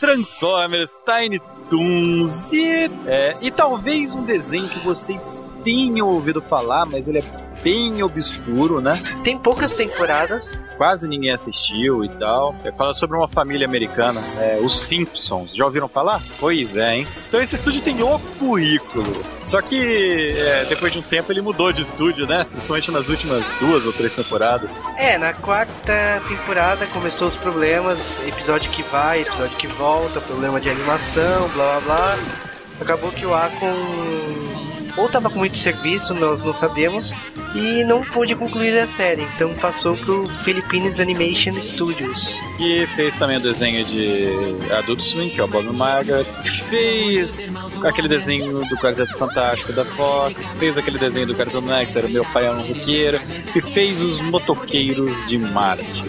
[0.00, 7.08] Transformers, Tiny Toons e, é, e talvez um desenho que vocês tenham ouvido falar, mas
[7.08, 7.22] ele é
[7.62, 9.02] bem obscuro, né?
[9.24, 10.58] Tem poucas temporadas.
[10.76, 12.54] Quase ninguém assistiu e tal.
[12.64, 15.50] É, fala sobre uma família americana, é, os Simpsons.
[15.54, 16.22] Já ouviram falar?
[16.38, 17.06] Pois é, hein?
[17.28, 19.10] Então esse estúdio tem o currículo.
[19.42, 22.44] Só que é, depois de um tempo ele mudou de estúdio, né?
[22.44, 24.80] Principalmente nas últimas duas ou três temporadas.
[24.98, 30.68] É, na quarta temporada começou os problemas, episódio que vai, episódio que volta, problema de
[30.68, 32.18] animação, blá blá blá.
[32.80, 34.65] Acabou que o Acon
[34.96, 37.20] ou tava com muito serviço, nós não sabemos,
[37.54, 42.38] e não pôde concluir a série, então passou pro Philippines Animation Studios.
[42.58, 44.28] E fez também o desenho de
[44.72, 46.24] Adult Swim, que é o Bob Margaret.
[46.68, 50.56] Fez aquele desenho do Quarteto Fantástico da Fox.
[50.56, 53.20] Fez aquele desenho do Cartoon Nectar, Meu Pai é um Roqueiro.
[53.54, 56.04] E fez os Motoqueiros de Marte.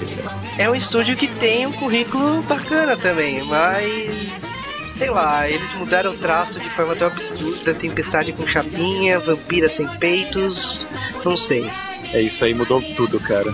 [0.58, 4.57] É um estúdio que tem um currículo bacana também, mas
[4.98, 9.88] sei lá, eles mudaram o traço de forma tão absurda, tempestade com chapinha, vampira sem
[9.88, 10.88] peitos,
[11.24, 11.70] não sei.
[12.12, 13.54] É isso aí, mudou tudo, cara.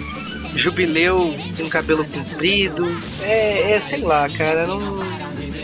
[0.56, 2.88] Jubileu com cabelo comprido,
[3.24, 5.04] é, é sei lá, cara, não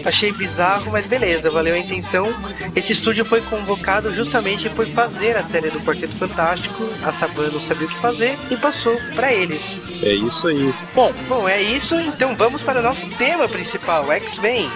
[0.03, 2.27] achei bizarro, mas beleza, valeu a intenção.
[2.75, 6.83] Esse estúdio foi convocado justamente por fazer a série do Quarteto Fantástico.
[7.03, 9.81] A Saban não sabia o que fazer e passou para eles.
[10.03, 10.73] É isso aí.
[10.95, 11.99] Bom, bom, é isso.
[11.99, 14.69] Então vamos para o nosso tema principal, X-Men.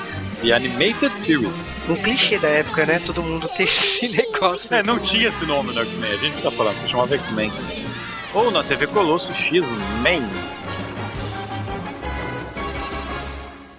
[0.43, 1.73] The Animated Series.
[1.87, 2.99] Um clichê da época, né?
[2.99, 4.75] Todo mundo tem esse negócio.
[4.75, 7.49] É, não tinha esse nome no X-Men, a gente tá falando, se chamava X-Men.
[8.33, 10.21] Ou na TV Colosso X-Men.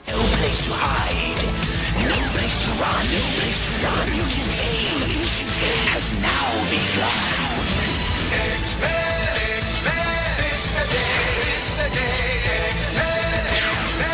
[0.09, 1.47] No place to hide,
[2.01, 4.09] no place to run, no place to run.
[4.17, 5.45] Mutant age
[5.93, 7.13] has now begun.
[8.63, 12.41] X-Men, X-Men, is the day, is the day.
[12.73, 13.45] X-Men,
[13.77, 14.14] X-Men,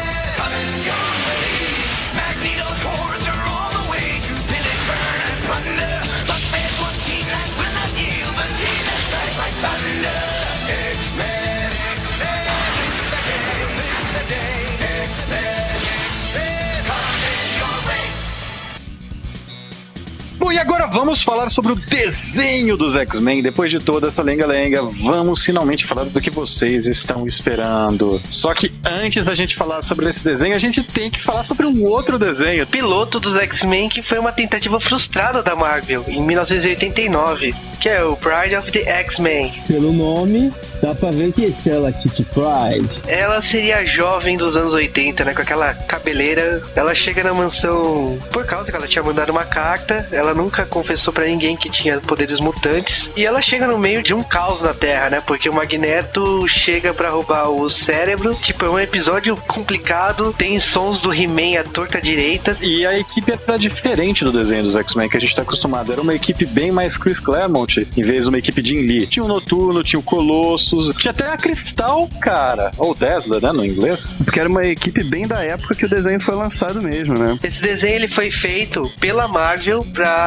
[20.40, 23.42] Bom, e agora vamos falar sobre o desenho dos X-Men.
[23.42, 28.18] Depois de toda essa lenga-lenga, vamos finalmente falar do que vocês estão esperando.
[28.31, 31.66] Só que antes da gente falar sobre esse desenho, a gente tem que falar sobre
[31.66, 32.66] um outro desenho.
[32.66, 38.16] Piloto dos X-Men que foi uma tentativa frustrada da Marvel em 1989, que é o
[38.16, 39.53] Pride of the X-Men.
[39.68, 40.50] Pelo nome,
[40.83, 42.98] dá pra ver que é Stella Kitty Pride.
[43.07, 45.35] Ela seria a jovem dos anos 80, né?
[45.35, 46.62] Com aquela cabeleira.
[46.74, 50.09] Ela chega na mansão por causa que ela tinha mandado uma carta.
[50.11, 53.10] Ela nunca confessou pra ninguém que tinha poderes mutantes.
[53.16, 55.22] E ela chega no meio de um caos na Terra, né?
[55.26, 58.34] Porque o Magneto chega pra roubar o cérebro.
[58.34, 60.32] Tipo, é um episódio complicado.
[60.32, 62.56] Tem sons do He-Man à torta direita.
[62.60, 65.92] E a equipe era diferente do desenho dos X-Men que a gente tá acostumado.
[65.92, 69.06] Era uma equipe bem mais Chris Claremont, em vez de uma equipe de Lee.
[69.06, 72.70] Tinha o Noturno, tinha o Colossus, tinha até a Cristal, cara.
[72.76, 74.18] Ou Desla, né, no inglês.
[74.24, 77.38] Porque era uma equipe bem da época que o desenho foi lançado mesmo, né?
[77.42, 80.19] Esse desenho ele foi feito pela Marvel pra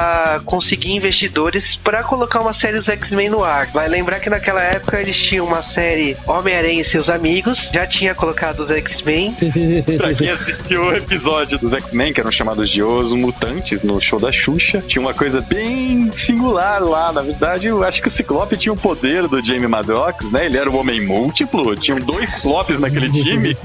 [0.45, 3.67] conseguir investidores pra colocar uma série dos X-Men no ar.
[3.67, 8.13] Vai lembrar que naquela época eles tinham uma série Homem-Aranha e seus amigos, já tinha
[8.15, 9.35] colocado os X-Men.
[9.97, 14.19] Pra quem assistiu o episódio dos X-Men, que eram chamados de Os Mutantes, no show
[14.19, 17.11] da Xuxa, tinha uma coisa bem singular lá.
[17.11, 20.45] Na verdade, eu acho que o Ciclope tinha o poder do Jamie Madrox, né?
[20.45, 23.57] Ele era o homem múltiplo, tinham dois Ciclopes naquele time.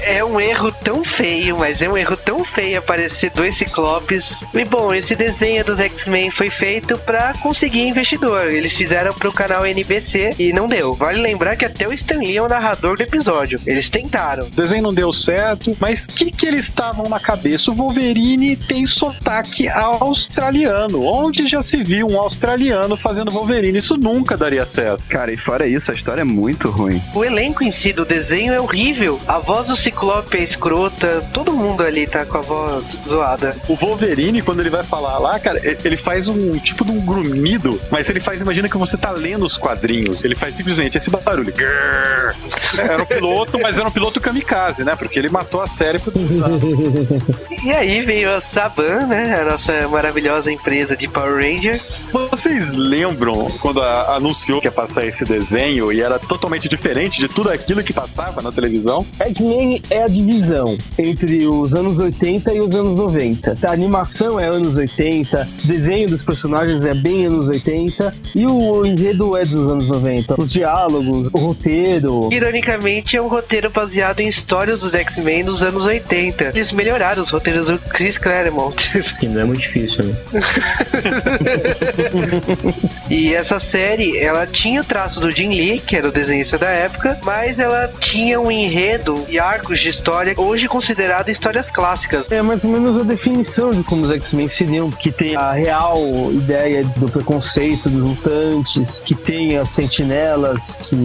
[0.00, 4.42] É, é um erro tão feio, mas é um erro tão feio aparecer dois ciclopes.
[4.54, 8.46] E bom, esse desenho dos X-Men foi feito pra conseguir investidor.
[8.46, 10.94] Eles fizeram pro canal NBC e não deu.
[10.94, 13.60] Vale lembrar que até o Stan Lee é o narrador do episódio.
[13.66, 14.46] Eles tentaram.
[14.46, 17.70] O desenho não deu certo, mas o que, que eles estavam na cabeça?
[17.70, 21.04] O Wolverine tem sotaque australiano.
[21.04, 23.76] Onde já se viu um australiano fazendo Wolverine?
[23.76, 25.02] Isso nunca daria certo.
[25.10, 27.02] Cara, e fora isso, a história é muito ruim.
[27.14, 29.20] O elenco em si do desenho é horrível.
[29.28, 31.22] A voz do Ciclope é escrota.
[31.34, 33.54] Todo mundo ali tá com a voz zoada.
[33.68, 37.80] O Wolverine, quando ele vai falar lá, cara, ele faz um tipo de um grumido,
[37.90, 40.24] mas ele faz, imagina que você tá lendo os quadrinhos.
[40.24, 41.52] Ele faz simplesmente esse barulho.
[41.52, 42.34] Grrr.
[42.78, 44.94] Era um piloto, mas era um piloto kamikaze, né?
[44.96, 46.12] Porque ele matou a série por
[47.64, 49.40] E aí veio a Saban, né?
[49.40, 52.04] A nossa maravilhosa empresa de Power Rangers.
[52.30, 57.28] Vocês lembram quando a- anunciou que ia passar esse desenho e era totalmente diferente de
[57.28, 59.04] tudo aquilo que passava na televisão?
[59.18, 63.56] X-Men é a divisão entre os anos 80 e os anos 90.
[63.66, 68.84] A animação é anos 80, o desenho dos personagens é bem anos 80 e o
[68.84, 70.40] enredo é dos anos 90.
[70.40, 72.28] Os diálogos, o roteiro.
[72.32, 76.52] Ironicamente, é um roteiro baseado em histórias dos X-Men dos anos 80.
[76.54, 78.88] Eles melhoraram os roteiros do Chris Claremont.
[79.18, 80.16] Que não é muito difícil, né?
[83.10, 86.68] e essa série, ela tinha o traço do Jim Lee, que era o desenhista da
[86.68, 92.30] época, mas ela tinha um enredo e arcos de história hoje considerado histórias clássicas.
[92.30, 95.98] É mais ou menos a definição de como os X-Men seriam, que tem a real
[96.32, 100.96] ideia do preconceito dos mutantes, que tem as sentinelas, que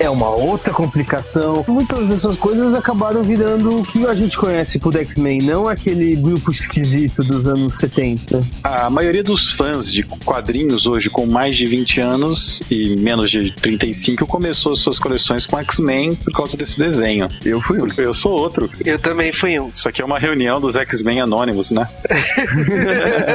[0.00, 1.64] é uma outra complicação.
[1.68, 6.50] Muitas dessas coisas acabaram virando o que a gente conhece por X-Men, não aquele grupo
[6.50, 8.46] esquisito dos anos 70.
[8.62, 13.50] A maioria dos fãs de quadrinhos hoje com mais de 20 anos e menos de
[13.52, 17.28] 35 começou suas coleções com X-Men por causa desse desenho.
[17.44, 17.86] Eu fui um.
[17.96, 18.70] Eu sou outro.
[18.84, 19.68] Eu também fui um.
[19.68, 21.88] Isso aqui é uma reunião dos X-Men anônimos, né?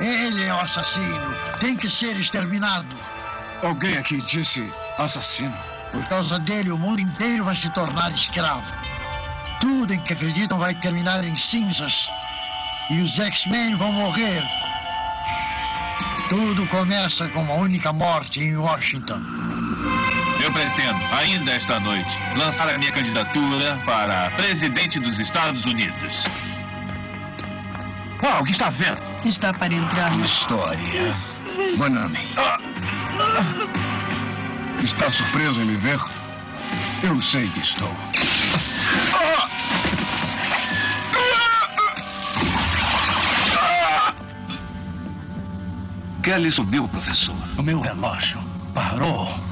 [0.00, 1.34] Ele é o assassino.
[1.60, 2.96] Tem que ser exterminado.
[3.62, 5.54] Alguém aqui disse assassino.
[5.92, 8.64] Por causa dele, o mundo inteiro vai se tornar escravo.
[9.60, 12.08] Tudo em que acreditam vai terminar em cinzas.
[12.90, 14.42] E os X-Men vão morrer.
[16.30, 19.20] Tudo começa com uma única morte em Washington.
[20.42, 26.24] Eu pretendo, ainda esta noite, lançar a minha candidatura para presidente dos Estados Unidos.
[28.22, 29.00] Ah, o que está vendo?
[29.24, 31.14] Está para entrar na história.
[31.76, 32.18] Banane.
[34.82, 36.00] Está surpreso em me ver?
[37.02, 37.94] Eu sei que estou.
[46.22, 47.36] Kelly subiu, professor.
[47.58, 48.38] O meu relógio
[48.74, 49.49] parou.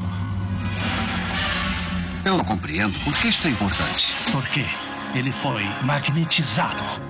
[2.28, 2.92] Eu não compreendo.
[3.04, 4.06] Por que isso é importante?
[4.30, 4.62] Porque
[5.14, 7.07] ele foi magnetizado.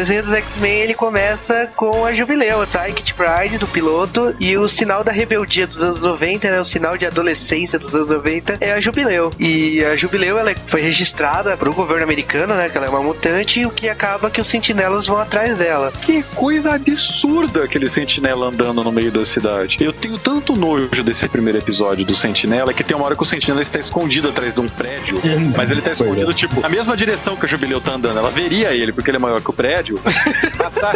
[0.00, 4.66] Desenho dos X-Men ele começa com a Jubileu, a Psychic Pride do piloto e o
[4.66, 8.72] sinal da rebeldia dos anos 90, né, o sinal de adolescência dos anos 90 é
[8.72, 9.30] a Jubileu.
[9.38, 13.60] E a Jubileu ela foi registrada pro governo americano, né, que ela é uma mutante,
[13.60, 15.92] e o que acaba que os sentinelas vão atrás dela.
[16.00, 19.76] Que coisa absurda aquele sentinela andando no meio da cidade.
[19.80, 23.26] Eu tenho tanto nojo desse primeiro episódio do sentinela que tem uma hora que o
[23.26, 25.20] sentinela está escondido atrás de um prédio,
[25.54, 28.18] mas ele tá escondido, tipo, na mesma direção que o Jubileu tá andando.
[28.18, 30.00] Ela veria ele, porque ele é maior que o prédio, rádio.
[30.62, 30.94] passar.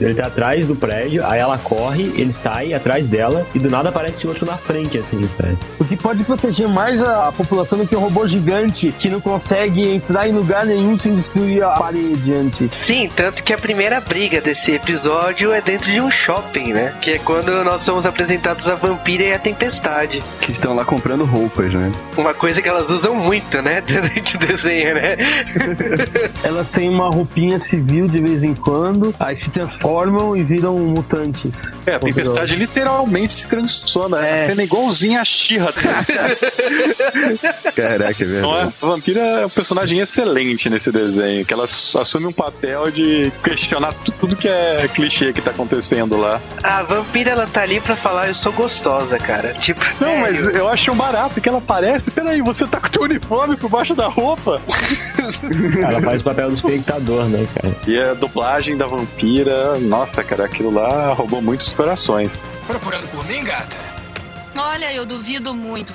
[0.00, 3.90] Ele tá atrás do prédio, aí ela corre, ele sai atrás dela e do nada
[3.90, 5.56] aparece outro na frente, assim, sabe?
[5.78, 9.20] O que pode proteger mais a, a população do que um robô gigante que não
[9.20, 12.70] consegue entrar em lugar nenhum sem destruir a parede antes.
[12.84, 16.94] Sim, tanto que a primeira briga desse episódio é dentro de um shopping, né?
[17.00, 20.22] Que é quando nós somos apresentados a Vampira e a Tempestade.
[20.40, 21.92] Que estão lá comprando roupas, né?
[22.16, 23.80] Uma coisa que elas usam muito, né?
[23.86, 25.16] Durante o desenho, né?
[26.42, 31.50] Elas têm uma roupinha civil de vez em quando, aí se transformam e viram mutantes.
[31.86, 34.24] É, a tempestade literalmente se transforma.
[34.24, 34.30] É.
[34.30, 34.44] É.
[34.44, 35.72] A cena igualzinha a Xirra.
[37.74, 38.28] Caraca, é é?
[38.28, 38.74] verdade.
[38.82, 43.92] A vampira é um personagem excelente nesse desenho, que ela assume um papel de questionar
[44.20, 46.40] tudo que é clichê que tá acontecendo lá.
[46.62, 49.54] A Vampira, ela tá ali pra falar, eu sou gostosa, cara.
[49.54, 50.20] Tipo, Não, sério.
[50.20, 52.10] mas eu acho um barato que ela parece.
[52.10, 54.60] Peraí, você tá com teu uniforme por baixo da roupa?
[55.82, 57.76] Ela faz o papel do espectador, né, cara?
[57.86, 62.46] E a dublagem da vampira, nossa, cara, aquilo lá roubou muitos corações.
[62.66, 63.76] Procurando por mim, gata?
[64.56, 65.92] Olha, eu duvido muito.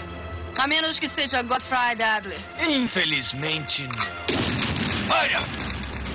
[0.57, 2.39] A menos que seja Godfrey Adler.
[2.67, 5.15] Infelizmente não.
[5.15, 5.45] Olha,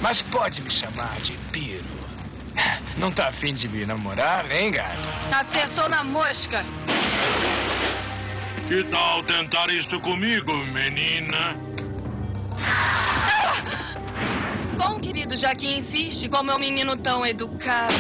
[0.01, 1.85] mas pode me chamar de Piro.
[2.97, 4.97] Não tá afim de me namorar, hein, gata?
[5.33, 6.64] Acertou na mosca.
[8.68, 11.57] Que tal tentar isso comigo, menina?
[14.81, 17.93] Bom, querido, já que insiste, como é um menino tão educado.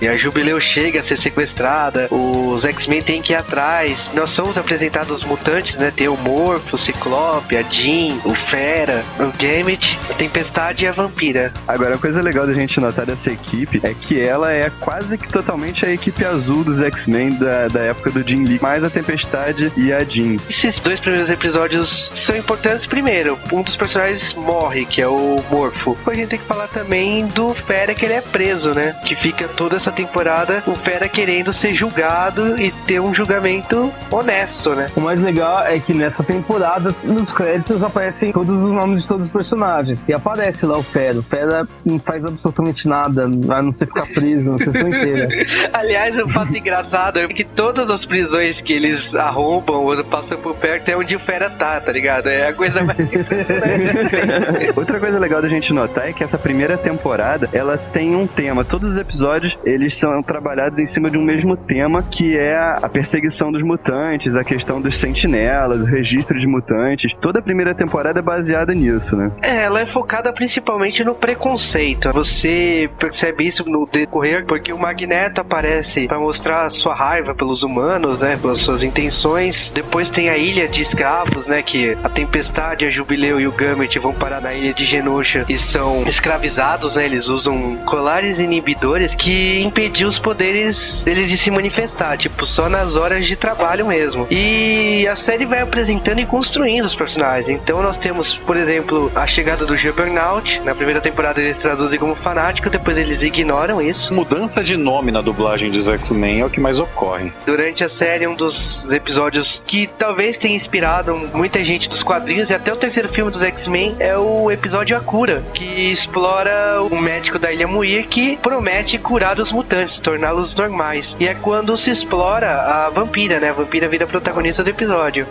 [0.00, 4.10] E a Jubileu chega a ser sequestrada, os X-Men têm que ir atrás.
[4.14, 5.92] Nós somos apresentados os mutantes, né?
[5.94, 10.92] Tem o Morpho, o Ciclope, a Jean, o Fera, o Gambit, a Tempestade e a
[10.92, 11.52] Vampira.
[11.68, 15.28] Agora, a coisa legal da gente notar dessa equipe é que ela é quase que
[15.28, 19.72] totalmente a equipe azul dos X-Men da, da época do Jim Lee, mais a Tempestade
[19.76, 20.36] e a Jean.
[20.48, 23.38] Esses dois primeiros episódios são importantes primeiro.
[23.52, 25.96] Um dos personagens morre, que é o Morpho.
[26.06, 28.96] A gente tem que falar também do Fera, que ele é preso, né?
[29.04, 34.74] Que fica toda essa temporada o Fera querendo ser julgado e ter um julgamento honesto,
[34.74, 34.90] né?
[34.96, 39.26] O mais legal é que nessa temporada, nos créditos, aparecem todos os nomes de todos
[39.26, 40.02] os personagens.
[40.08, 41.18] E aparece lá o Fera.
[41.18, 45.28] O Fera não faz absolutamente nada, a não ser ficar preso na sessão inteira.
[45.72, 50.54] Aliás, o fato engraçado é que todas as prisões que eles arrombam ou passam por
[50.56, 52.28] perto é onde o Fera tá, tá ligado?
[52.28, 54.72] É a coisa mais impressionante.
[54.76, 58.64] Outra coisa legal da gente notar é que essa primeira temporada, ela tem um tema.
[58.64, 62.88] Todos os episódios, eles são trabalhados em cima de um mesmo tema, que é a
[62.88, 67.12] perseguição dos mutantes, a questão dos sentinelas, o registro de mutantes.
[67.20, 69.30] Toda a primeira temporada é baseada nisso, né?
[69.42, 72.12] É, ela é focada principalmente no preconceito.
[72.12, 78.20] Você percebe isso no decorrer porque o Magneto aparece pra mostrar sua raiva pelos humanos,
[78.20, 79.70] né, pelas suas intenções.
[79.74, 83.98] Depois tem a Ilha de Escravos, né, que a Tempestade, a Jubileu e o Gambit
[83.98, 87.04] vão parar na Ilha de Genosha e são escravizados, né?
[87.04, 92.96] Eles usam colares inibidores que impediam os poderes deles de se manifestar, tipo, só nas
[92.96, 94.26] horas de trabalho mesmo.
[94.30, 97.62] E a série vai apresentando e construindo os personagens.
[97.62, 100.60] Então nós temos, por exemplo, a chegada do Juggernaut.
[100.64, 104.12] Na primeira temporada eles traduzem como fanático, depois eles ignoram isso.
[104.12, 107.32] Mudança de nome na dublagem dos X-Men é o que mais ocorre.
[107.46, 112.54] Durante a série, um dos episódios que talvez tenha inspirado muita gente dos quadrinhos e
[112.54, 117.38] até o terceiro filme dos X-Men é o episódio A Cura, que explora o médico
[117.38, 121.14] da Ilha Muir que promete curar os mutantes, torná-los normais.
[121.20, 123.50] E é quando se explora a vampira, né?
[123.50, 125.26] A vampira vira protagonista do episódio.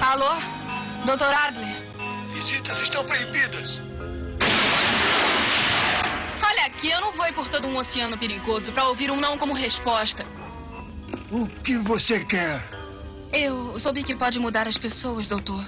[0.00, 0.34] Alô?
[1.04, 1.82] Doutor Adler?
[2.32, 3.80] Visitas estão proibidas.
[6.44, 9.36] Olha aqui, eu não vou ir por todo um oceano perigoso pra ouvir um não
[9.36, 10.24] como resposta.
[11.32, 12.62] O que você quer?
[13.32, 15.64] Eu soube que pode mudar as pessoas, doutor.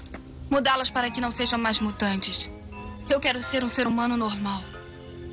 [0.48, 2.48] Mudá-las para que não sejam mais mutantes.
[3.08, 4.62] Eu quero ser um ser humano normal.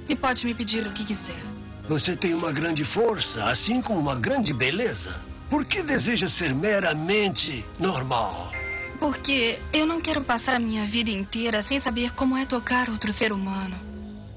[0.08, 1.42] E pode me pedir o que quiser.
[1.88, 5.16] Você tem uma grande força, assim como uma grande beleza.
[5.50, 8.52] Por que deseja ser meramente normal?
[9.00, 13.12] Porque eu não quero passar a minha vida inteira sem saber como é tocar outro
[13.14, 13.76] ser humano.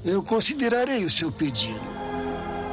[0.05, 2.04] Eu considerarei o seu pedido.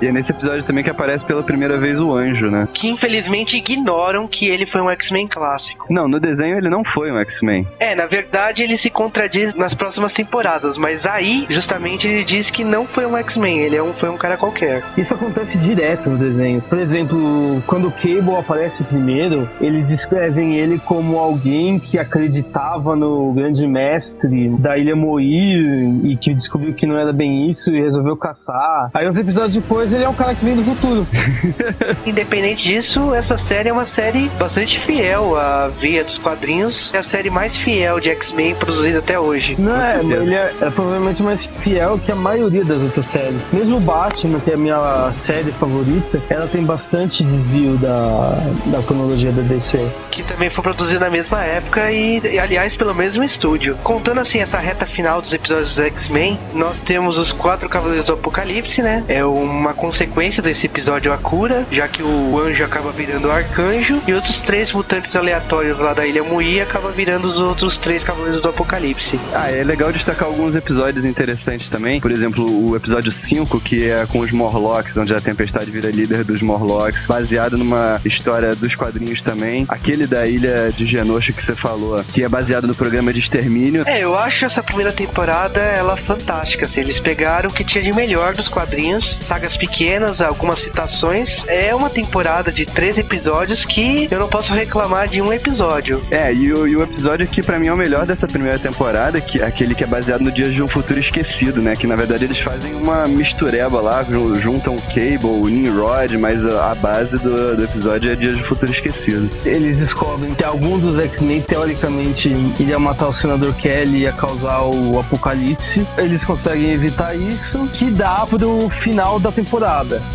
[0.01, 2.67] E é nesse episódio também que aparece pela primeira vez o anjo, né?
[2.73, 5.85] que infelizmente ignoram que ele foi um X-Men clássico.
[5.89, 7.67] Não, no desenho ele não foi um X-Men.
[7.79, 12.63] É, na verdade ele se contradiz nas próximas temporadas, mas aí justamente ele diz que
[12.63, 14.83] não foi um X-Men, ele é um, foi um cara qualquer.
[14.97, 16.61] Isso acontece direto no desenho.
[16.61, 23.31] Por exemplo, quando o Cable aparece primeiro, eles descrevem ele como alguém que acreditava no
[23.33, 28.17] grande mestre da Ilha Moir e que descobriu que não era bem isso e resolveu
[28.17, 28.89] caçar.
[28.93, 31.07] Aí uns episódios depois ele é um cara que vem do futuro.
[32.05, 36.93] Independente disso, essa série é uma série bastante fiel à via dos quadrinhos.
[36.93, 39.55] É a série mais fiel de X-Men produzida até hoje.
[39.57, 43.41] Não é, ele é, é provavelmente mais fiel que a maioria das outras séries.
[43.51, 48.37] Mesmo o Batman, que é a minha série favorita, ela tem bastante desvio da,
[48.67, 49.85] da cronologia da DC.
[50.09, 53.77] Que também foi produzida na mesma época e, e, aliás, pelo mesmo estúdio.
[53.83, 58.13] Contando assim essa reta final dos episódios dos X-Men, nós temos os quatro Cavaleiros do
[58.13, 59.03] Apocalipse, né?
[59.07, 63.99] É uma consequência desse episódio a cura, já que o anjo acaba virando o arcanjo
[64.07, 68.43] e outros três mutantes aleatórios lá da Ilha Mui acaba virando os outros três Cavaleiros
[68.43, 69.19] do Apocalipse.
[69.33, 71.99] Ah, é legal destacar alguns episódios interessantes também.
[71.99, 76.23] Por exemplo, o episódio 5, que é com os Morlocks, onde a Tempestade vira líder
[76.23, 79.65] dos Morlocks, baseado numa história dos quadrinhos também.
[79.67, 83.83] Aquele da ilha de Genosha que você falou, que é baseado no programa de extermínio.
[83.87, 86.67] É, eu acho essa primeira temporada ela fantástica.
[86.67, 89.70] Assim, eles pegaram o que tinha de melhor dos quadrinhos, sagas pequenas,
[90.19, 91.47] algumas citações.
[91.47, 96.05] É uma temporada de três episódios que eu não posso reclamar de um episódio.
[96.11, 99.21] É, e o, e o episódio que para mim é o melhor dessa primeira temporada,
[99.21, 101.75] que é aquele que é baseado no Dias de um Futuro Esquecido, né?
[101.75, 104.05] Que na verdade eles fazem uma mistureba lá,
[104.39, 108.71] juntam Cable, Nimrod, mas a, a base do, do episódio é Dias de um Futuro
[108.71, 109.29] Esquecido.
[109.45, 114.63] Eles descobrem que alguns dos X-Men, teoricamente, iriam matar o Senador Kelly e ia causar
[114.63, 115.85] o apocalipse.
[115.97, 119.60] Eles conseguem evitar isso, que dá pro final da temporada.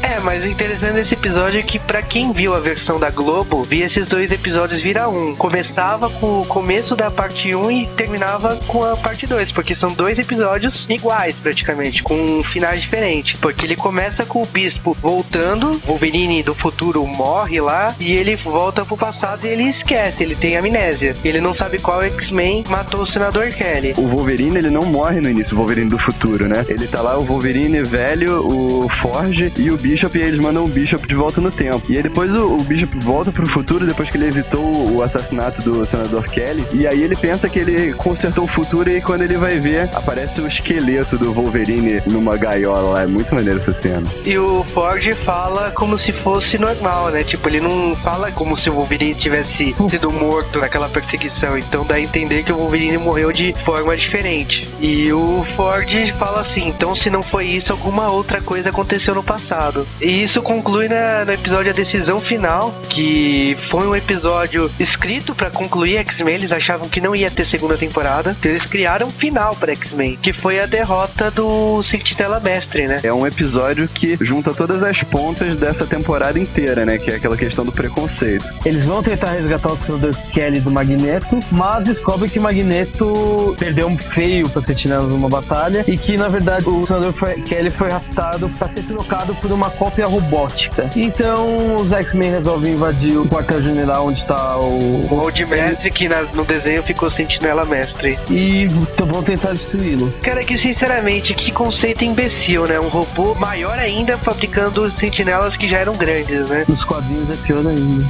[0.02, 3.62] É, mas o interessante desse episódio é que para quem viu a versão da Globo,
[3.62, 5.36] via esses dois episódios virar um.
[5.36, 9.92] Começava com o começo da parte 1 e terminava com a parte 2, porque são
[9.92, 13.38] dois episódios iguais praticamente, com finais diferentes.
[13.38, 18.84] Porque ele começa com o Bispo voltando, Wolverine do futuro morre lá e ele volta
[18.84, 21.16] pro passado e ele esquece, ele tem amnésia.
[21.24, 23.94] Ele não sabe qual X-Men matou o Senador Kelly.
[23.96, 26.64] O Wolverine, ele não morre no início, o Wolverine do futuro, né?
[26.68, 30.68] Ele tá lá, o Wolverine velho, o Forge e o Bishop, e eles mandam o
[30.68, 31.82] Bishop de volta no tempo.
[31.88, 35.62] E aí depois o, o Bishop volta pro futuro, depois que ele evitou o assassinato
[35.62, 39.36] do Senador Kelly, e aí ele pensa que ele consertou o futuro e quando ele
[39.36, 43.02] vai ver, aparece o esqueleto do Wolverine numa gaiola lá.
[43.02, 44.06] É muito maneiro essa cena.
[44.24, 47.24] E o Forge fala como se fosse normal, né?
[47.24, 51.56] Tipo, ele não fala como se o Wolverine tivesse sido morto naquela perseguição.
[51.58, 54.68] Então dá a entender que o Wolverine morreu de forma diferente.
[54.80, 59.22] E o Ford fala assim: então se não foi isso, alguma outra coisa aconteceu no
[59.26, 59.86] passado.
[60.00, 65.50] E isso conclui na, no episódio A Decisão Final, que foi um episódio escrito para
[65.50, 66.36] concluir X-Men.
[66.36, 68.34] Eles achavam que não ia ter segunda temporada.
[68.38, 73.00] Então eles criaram um final para X-Men, que foi a derrota do Sentinela Mestre, né?
[73.02, 76.96] É um episódio que junta todas as pontas dessa temporada inteira, né?
[76.96, 78.46] Que é aquela questão do preconceito.
[78.64, 83.88] Eles vão tentar resgatar o senador Kelly do Magneto, mas descobrem que o Magneto perdeu
[83.88, 87.12] um feio pra Sentinelas numa batalha e que, na verdade, o senador
[87.44, 89.05] Kelly foi raptado pra ser trocado
[89.40, 90.90] por uma cópia robótica.
[90.96, 95.06] Então, os X-Men resolvem invadir o quartel-general onde tá o...
[95.10, 98.18] O Old Mestre, que na- no desenho ficou Sentinela Mestre.
[98.30, 98.66] E
[99.06, 100.12] vão tentar destruí-lo.
[100.22, 102.78] Cara, que sinceramente, que conceito imbecil, né?
[102.80, 106.64] Um robô maior ainda fabricando sentinelas que já eram grandes, né?
[106.68, 108.04] Nos quadrinhos é pior ainda.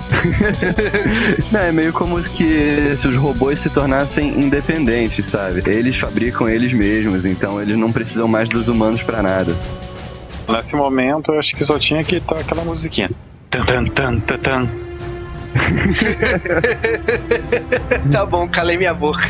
[1.52, 5.62] Não, é meio como que se os robôs se tornassem independentes, sabe?
[5.66, 9.54] Eles fabricam eles mesmos, então eles não precisam mais dos humanos pra nada.
[10.48, 13.10] Nesse momento, eu acho que só tinha que estar aquela musiquinha.
[13.50, 14.68] Tan, tan, tan, tan, tan.
[18.12, 19.22] tá bom, calei minha boca.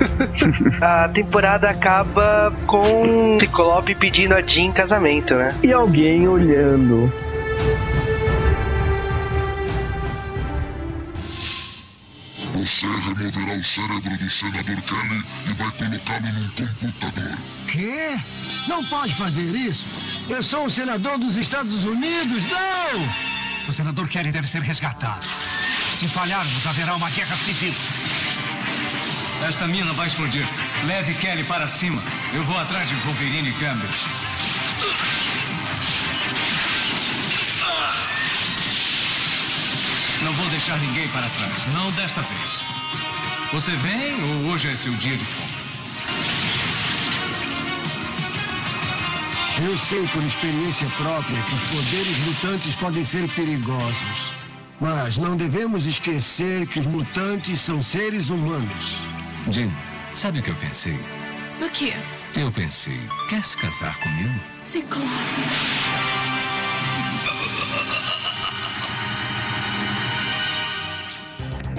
[0.80, 5.54] a temporada acaba com o Ciclope pedindo a Jean em casamento, né?
[5.62, 7.12] E alguém olhando.
[12.60, 17.38] Você removerá o cérebro do senador Kelly e vai colocá-lo num computador.
[17.66, 18.20] Quê?
[18.68, 19.86] Não pode fazer isso.
[20.28, 23.08] Eu sou o senador dos Estados Unidos, não!
[23.66, 25.24] O senador Kelly deve ser resgatado.
[25.96, 27.74] Se falharmos, haverá uma guerra civil.
[29.48, 30.46] Esta mina vai explodir.
[30.84, 32.02] Leve Kelly para cima.
[32.34, 34.06] Eu vou atrás de Wolverine e Gambit.
[40.22, 41.66] Não vou deixar ninguém para trás.
[41.72, 42.62] Não desta vez.
[43.52, 45.60] Você vem ou hoje é seu dia de folga?
[49.62, 54.34] Eu sei por experiência própria que os poderes mutantes podem ser perigosos.
[54.78, 58.96] Mas não devemos esquecer que os mutantes são seres humanos.
[59.50, 59.70] Jim,
[60.14, 60.98] sabe o que eu pensei?
[61.60, 61.94] O quê?
[62.36, 64.40] Eu pensei, quer se casar comigo?
[64.64, 65.79] Ciclope.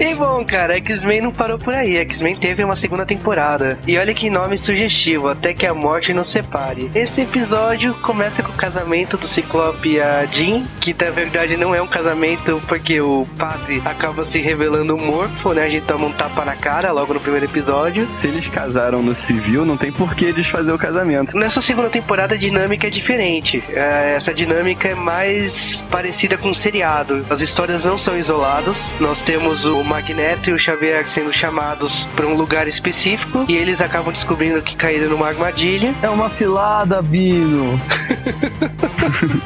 [0.02, 1.96] E bom, cara, X-Men não parou por aí.
[1.98, 3.78] X-Men teve uma segunda temporada.
[3.86, 6.90] E olha que nome sugestivo, até que a morte nos separe.
[6.92, 11.72] Esse episódio começa com o casamento do Ciclope e a Jean, que na verdade não
[11.72, 15.66] é um casamento porque o padre acaba se revelando morfo, né?
[15.66, 18.08] A gente toma um tapa na cara logo no primeiro episódio.
[18.20, 21.36] Se eles casaram no civil, não tem por que desfazer o casamento.
[21.36, 23.62] Nessa segunda temporada a dinâmica é diferente.
[23.68, 27.24] É, Essa dinâmica é mais parecida com um seriado.
[27.30, 28.90] As histórias não são isoladas.
[28.98, 33.78] Nós temos o Magneto e o Xavier sendo chamados para um lugar específico e eles
[33.78, 35.92] acabam descobrindo que caíram numa armadilha.
[36.02, 37.78] É uma cilada, Bino.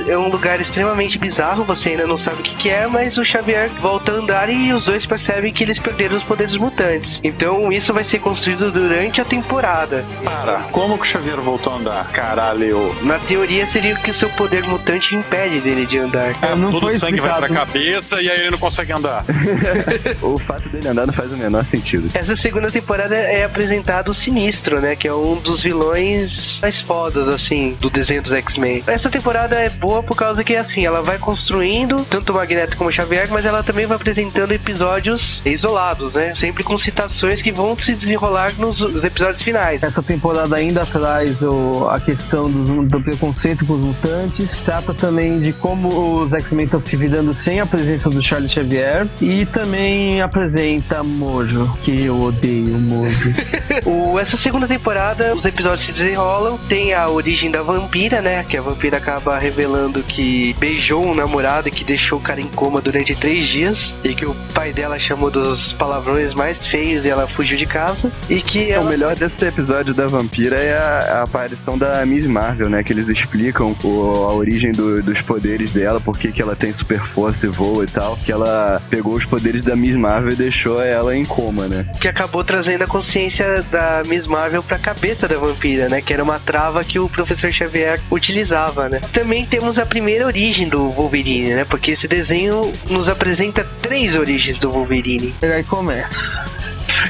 [0.06, 3.24] É um lugar extremamente bizarro, você ainda não sabe o que, que é, mas o
[3.24, 7.20] Xavier volta a andar e os dois percebem que eles perderam os poderes mutantes.
[7.24, 10.04] Então isso vai ser construído durante a temporada.
[10.22, 12.12] Para, como que o Xavier voltou a andar?
[12.12, 12.94] Caralho.
[13.02, 16.34] Na teoria seria que o seu poder mutante impede dele de andar.
[16.70, 19.24] Todo o sangue vai pra cabeça e aí ele não consegue andar.
[20.36, 22.08] o fato dele andar não faz o menor sentido.
[22.14, 24.94] Essa segunda temporada é apresentado o Sinistro, né?
[24.96, 28.82] Que é um dos vilões mais fodas, assim, do desenho dos X-Men.
[28.86, 32.88] Essa temporada é boa por causa que, assim, ela vai construindo tanto o Magneto como
[32.88, 36.34] o Xavier, mas ela também vai apresentando episódios isolados, né?
[36.34, 39.82] Sempre com citações que vão se desenrolar nos episódios finais.
[39.82, 45.40] Essa temporada ainda traz o- a questão do, do preconceito com os mutantes, trata também
[45.40, 50.20] de como os X-Men estão se virando sem a presença do Charlie Xavier e também
[50.26, 53.32] apresenta Mojo, que eu odeio Mojo.
[53.84, 58.44] O- essa segunda temporada, os episódios se desenrolam, tem a origem da vampira, né?
[58.48, 62.46] Que a vampira acaba revelando que beijou um namorado e que deixou o cara em
[62.48, 63.94] coma durante três dias.
[64.02, 68.10] E que o pai dela chamou dos palavrões mais feios e ela fugiu de casa.
[68.28, 68.90] E que É, O ela...
[68.90, 72.82] melhor desse episódio da Vampira é a, a aparição da Miss Marvel, né?
[72.82, 76.72] Que eles explicam o- a origem do- dos poderes dela, por que que ela tem
[76.72, 78.16] super força e voa e tal.
[78.24, 81.86] Que ela pegou os poderes da Miss Marvel e deixou ela em coma, né?
[82.00, 86.00] que acabou trazendo a consciência da Miss Marvel pra cabeça da vampira, né?
[86.00, 89.00] Que era uma trava que o professor Xavier utilizava, né?
[89.12, 91.64] Também temos a primeira origem do Wolverine, né?
[91.64, 95.34] Porque esse desenho nos apresenta três origens do Wolverine.
[95.42, 96.44] E aí começa.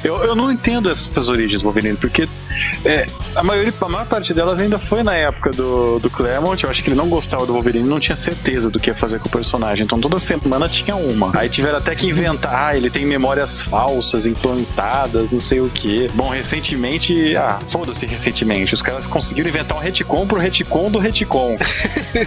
[0.05, 2.29] Eu, eu não entendo essas origens Wolverine, porque
[2.85, 6.63] é, a, maioria, a maior parte delas ainda foi na época do, do Claremont.
[6.63, 9.19] Eu acho que ele não gostava do Wolverine, não tinha certeza do que ia fazer
[9.19, 9.85] com o personagem.
[9.85, 11.37] Então toda semana tinha uma.
[11.39, 16.09] Aí tiveram até que inventar, ah, ele tem memórias falsas, implantadas, não sei o que.
[16.15, 21.59] Bom, recentemente, ah, foda-se recentemente, os caras conseguiram inventar um retcon pro retcon do retcon.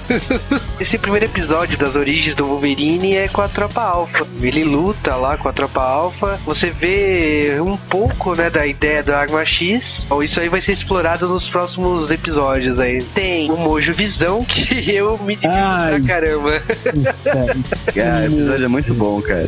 [0.79, 4.27] Esse primeiro episódio das origens do Wolverine é com a Tropa Alpha.
[4.41, 6.39] Ele luta lá com a Tropa Alpha.
[6.45, 10.05] Você vê um pouco, né, da ideia do Arma X.
[10.09, 13.01] Ou isso aí vai ser explorado nos próximos episódios aí.
[13.01, 16.61] Tem o Mojo Visão, que eu me divirto pra caramba.
[17.93, 19.47] Cara, o episódio é muito bom, cara.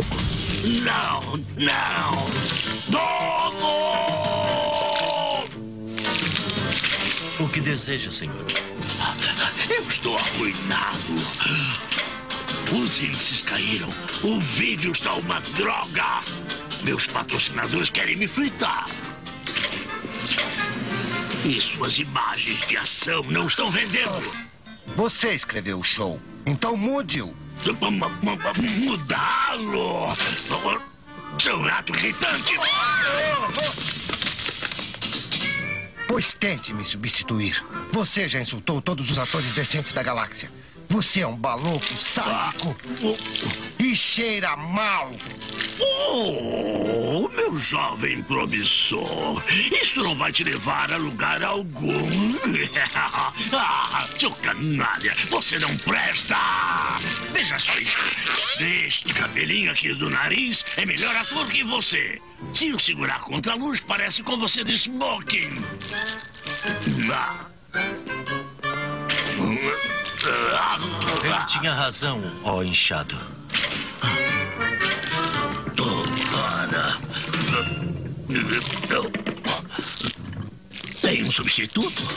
[0.83, 2.31] Não, não!
[7.39, 8.45] O que deseja, senhor?
[9.69, 11.15] Eu estou arruinado.
[12.71, 13.89] Os índices caíram.
[14.23, 16.21] O vídeo está uma droga.
[16.83, 18.85] Meus patrocinadores querem me fritar.
[21.45, 24.31] E suas imagens de ação não estão vendendo.
[24.95, 27.35] Você escreveu o show, então mude-o.
[28.79, 30.15] Mudá-lo!
[31.39, 32.55] Seu rato irritante!
[36.07, 37.63] Pois tente me substituir.
[37.91, 40.51] Você já insultou todos os atores decentes da galáxia.
[40.91, 42.75] Você é um baloco sádico
[43.79, 45.09] e cheira mal.
[45.79, 52.35] Oh, meu jovem promissor, isto não vai te levar a lugar algum.
[53.53, 56.35] ah, seu canalha, você não presta.
[57.31, 57.97] Veja só isso.
[58.59, 62.21] Este cabelinho aqui do nariz é melhor ator que você.
[62.53, 65.55] Se o segurar contra a luz, parece com você de smoking.
[67.13, 67.45] Ah.
[70.23, 73.17] Ele tinha razão, ó inchado.
[76.33, 76.97] Ora.
[81.01, 82.07] Tem um substituto?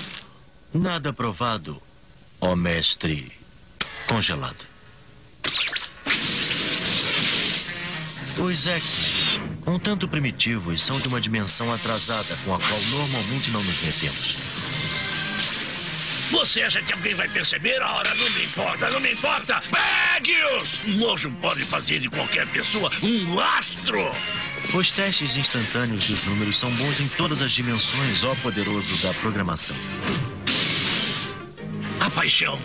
[0.73, 1.81] Nada provado,
[2.41, 3.33] ó mestre
[4.07, 4.65] congelado.
[8.39, 13.63] Os X-Men, um tanto primitivos, são de uma dimensão atrasada com a qual normalmente não
[13.63, 14.54] nos metemos.
[16.31, 17.81] Você acha que alguém vai perceber?
[17.83, 19.61] Ora, não me importa, não me importa.
[19.71, 20.85] Pegue-os!
[20.85, 24.11] Mojo pode fazer de qualquer pessoa um astro.
[24.75, 29.77] Os testes instantâneos dos números são bons em todas as dimensões, ó poderoso da programação.
[32.01, 32.59] A paixão,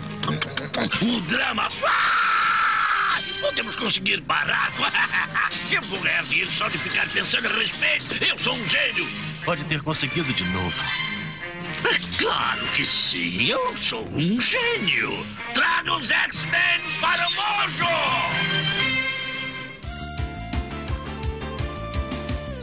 [1.02, 1.68] o drama.
[1.86, 3.20] Ah!
[3.40, 4.70] Podemos conseguir parar.
[5.70, 8.22] Eu vou ganhar dinheiro só de ficar pensando a respeito.
[8.22, 9.08] Eu sou um gênio.
[9.44, 10.76] Pode ter conseguido de novo.
[11.84, 15.24] É claro que sim, eu sou um gênio.
[15.54, 18.79] Traga os X-Men para o mojo!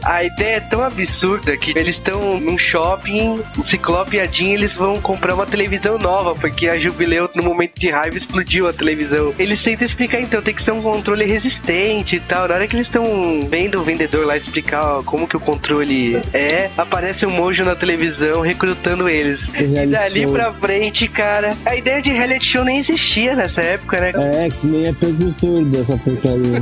[0.08, 4.54] A ideia é tão absurda que eles estão num shopping, o Ciclope e a Jean,
[4.54, 8.72] eles vão comprar uma televisão nova, porque a Jubileu, no momento de raiva, explodiu a
[8.72, 9.34] televisão.
[9.38, 12.48] Eles tentam explicar, então, tem que ser um controle resistente e tal.
[12.48, 16.70] Na hora que eles estão vendo o vendedor lá explicar como que o controle é,
[16.78, 19.46] aparece um mojo na televisão recrutando eles.
[19.58, 20.32] E dali show.
[20.32, 24.12] pra frente, cara, a ideia de reality show nem existia nessa época, né?
[24.16, 26.60] É, X-Men é precursor dessa porcaria.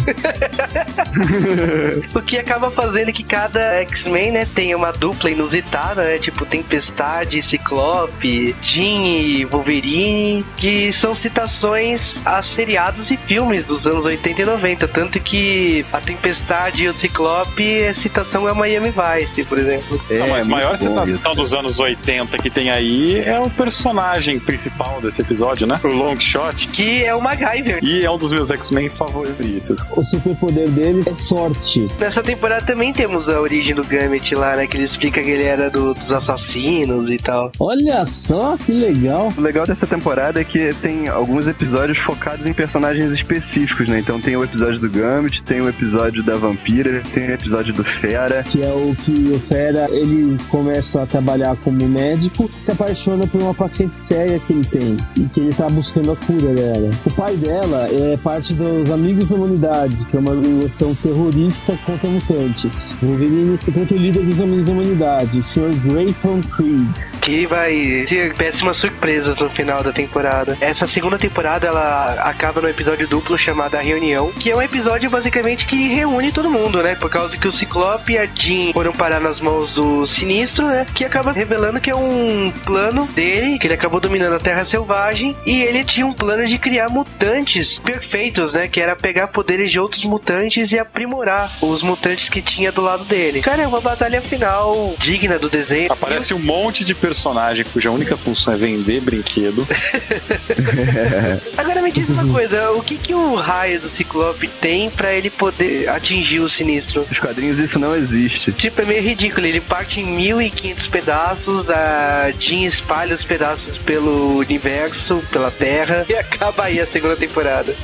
[2.13, 6.18] o que acaba fazendo que cada X-Men, né, tenha uma dupla inusitada, né?
[6.18, 14.07] Tipo Tempestade, Ciclope, Jean e Wolverine, que são citações a seriados e filmes dos anos
[14.07, 14.89] 80 e 90.
[14.89, 20.01] Tanto que a Tempestade e o Ciclope, a citação é Miami Vice, por exemplo.
[20.09, 24.99] Não, mas a maior citação dos anos 80 que tem aí é o personagem principal
[25.03, 25.78] desse episódio, né?
[25.84, 26.68] O Long Shot.
[26.68, 27.84] Que é o MacGyver.
[27.84, 29.84] E é um dos meus X-Men favoritos.
[29.91, 31.87] O superpoder dele é sorte.
[31.99, 34.67] Nessa temporada também temos a origem do Gambit lá, né?
[34.67, 37.51] Que ele explica que ele era do- dos assassinos e tal.
[37.59, 39.33] Olha só que legal.
[39.37, 43.99] O legal dessa temporada é que tem alguns episódios focados em personagens específicos, né?
[44.01, 47.83] Então tem o episódio do Gambit, tem o episódio da Vampira, tem o episódio do
[47.85, 48.43] Fera.
[48.45, 53.41] Que é o que o Fera, ele começa a trabalhar como médico, se apaixona por
[53.41, 56.91] uma paciente séria que ele tem e que ele tá buscando a cura dela.
[57.05, 62.09] O pai dela é parte dos Amigos da Humanidade, que é uma organização terrorista contra
[62.09, 62.95] mutantes.
[63.07, 65.75] Wolverine contra o líder dos Amigos da Humanidade, o Sr.
[65.85, 66.89] Grayton Creed.
[67.21, 70.57] Que vai ter péssimas surpresas no final da temporada.
[70.61, 75.09] Essa segunda temporada ela acaba no episódio duplo chamado A Reunião, que é um episódio
[75.09, 76.95] basicamente que reúne todo mundo, né?
[76.95, 80.87] Por causa que o Ciclope e a Jean foram parar nas mãos do Sinistro, né?
[80.95, 85.37] Que acaba revelando que é um plano dele, que ele acabou dominando a Terra Selvagem
[85.47, 88.69] e ele tinha um plano de criar mutantes perfeitos, né?
[88.69, 92.96] Que era pegar poderes de outros mutantes e aprimorar os mutantes que tinha do lado
[93.05, 93.41] dele.
[93.41, 95.93] Cara, é uma batalha final digna do desenho.
[95.93, 99.67] Aparece um monte de personagem cuja única função é vender brinquedo.
[101.57, 105.31] Agora me diz uma coisa, o que que o raio do Ciclope tem pra ele
[105.31, 107.07] poder atingir o Sinistro?
[107.09, 108.53] Nos quadrinhos isso não existe.
[108.53, 114.39] Tipo, é meio ridículo, ele parte em 1500 pedaços, a Jean espalha os pedaços pelo
[114.39, 117.75] universo, pela Terra, e acaba aí a segunda temporada.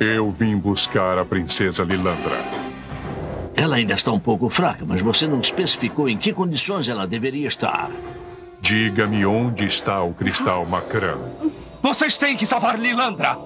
[0.00, 2.42] Eu vim buscar a princesa Lilandra.
[3.54, 7.46] Ela ainda está um pouco fraca, mas você não especificou em que condições ela deveria
[7.46, 7.90] estar.
[8.62, 11.18] Diga-me onde está o cristal Macrã.
[11.82, 13.36] Vocês têm que salvar Lilandra!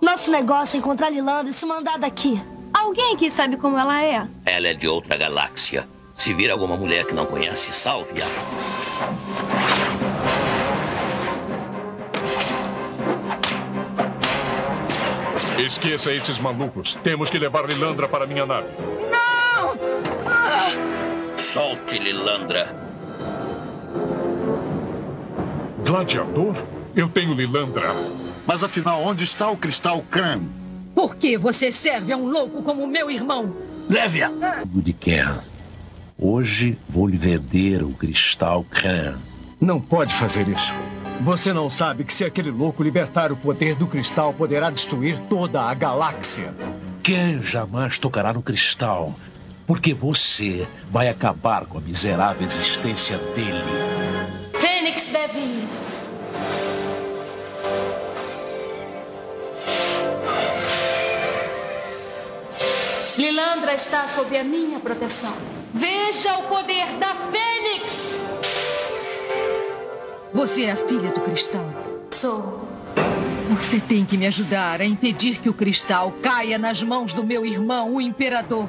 [0.00, 2.42] Nosso negócio é encontrar Lilandra e se mandar daqui.
[2.74, 4.26] Alguém aqui sabe como ela é?
[4.44, 5.86] Ela é de outra galáxia.
[6.12, 8.26] Se vir alguma mulher que não conhece, salve-a.
[15.60, 16.94] Esqueça esses malucos.
[16.96, 18.68] Temos que levar Lilandra para minha nave.
[19.10, 19.76] Não!
[21.36, 22.74] Solte Lilandra.
[25.84, 26.54] Gladiador?
[26.96, 27.94] Eu tenho Lilandra.
[28.46, 30.40] Mas afinal, onde está o cristal Kran?
[30.94, 33.54] Por que você serve a um louco como meu irmão?
[33.88, 34.30] Leve-a!
[34.64, 35.40] De Kern.
[36.18, 39.18] Hoje vou lhe vender o cristal Khan.
[39.60, 40.74] Não pode fazer isso.
[41.20, 45.60] Você não sabe que se aquele louco libertar o poder do cristal, poderá destruir toda
[45.60, 46.54] a galáxia.
[47.02, 49.14] Quem jamais tocará no cristal?
[49.66, 53.62] Porque você vai acabar com a miserável existência dele.
[54.58, 55.68] Fênix deve ir.
[63.18, 65.34] Lilandra está sob a minha proteção.
[65.74, 68.19] Veja o poder da Fênix!
[70.32, 71.66] Você é a filha do cristal.
[72.10, 72.68] Sou.
[73.48, 77.44] Você tem que me ajudar a impedir que o cristal caia nas mãos do meu
[77.44, 78.68] irmão, o imperador.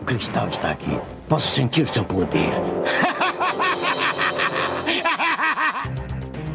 [0.00, 0.98] O cristal está aqui.
[1.28, 2.50] Posso sentir seu poder.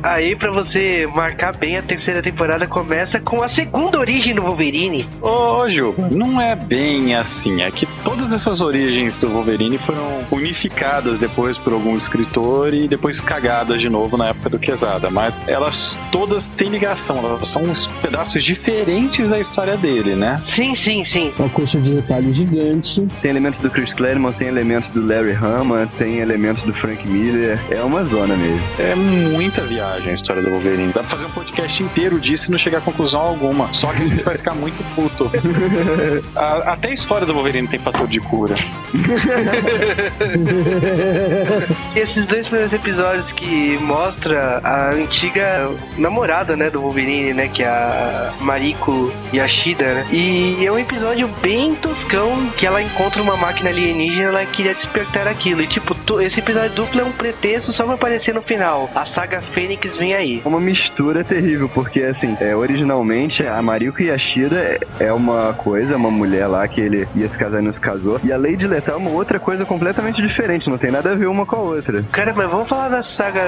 [0.04, 5.08] Aí, pra você marcar bem, a terceira temporada começa com a segunda origem do Wolverine.
[5.22, 7.62] Ô, Ju, não é bem assim.
[7.62, 13.22] É que todas essas origens do Wolverine foram unificadas depois por algum escritor e depois
[13.22, 15.12] cagadas de novo na época do Quesada.
[15.12, 20.41] Mas elas todas têm ligação, elas são uns pedaços diferentes da história dele, né?
[20.43, 21.32] Sim, sim, sim.
[21.38, 23.06] Uma coxa de retalho gigante.
[23.22, 27.60] Tem elementos do Chris Claremont, tem elementos do Larry Hama, tem elementos do Frank Miller.
[27.70, 28.62] É uma zona mesmo.
[28.80, 30.92] É muita viagem a história do Wolverine.
[30.94, 33.72] Dá pra fazer um podcast inteiro disso e não chegar a conclusão alguma.
[33.74, 35.30] Só que a gente vai ficar muito puto.
[36.36, 38.56] A- até a história do Wolverine tem fator de cura.
[41.96, 47.68] Esses dois primeiros episódios que mostra a antiga namorada, né, do Wolverine, né, que é
[47.68, 50.08] a Mariko Yashida, né?
[50.12, 54.74] E é um episódio bem toscão que ela encontra uma máquina alienígena e ela queria
[54.74, 55.62] despertar aquilo.
[55.62, 58.89] E tipo, esse episódio duplo é um pretexto só pra aparecer no final.
[58.96, 60.42] A saga Fênix vem aí.
[60.46, 66.12] Uma mistura terrível, porque assim, é, originalmente a Mariko Yashida é- é uma coisa, uma
[66.12, 68.96] mulher lá que ele ia se casar e não se casou, e a Lady Lethal
[68.96, 72.04] é uma outra coisa completamente diferente, não tem nada a ver uma com a outra.
[72.12, 73.42] Cara, mas vamos falar da saga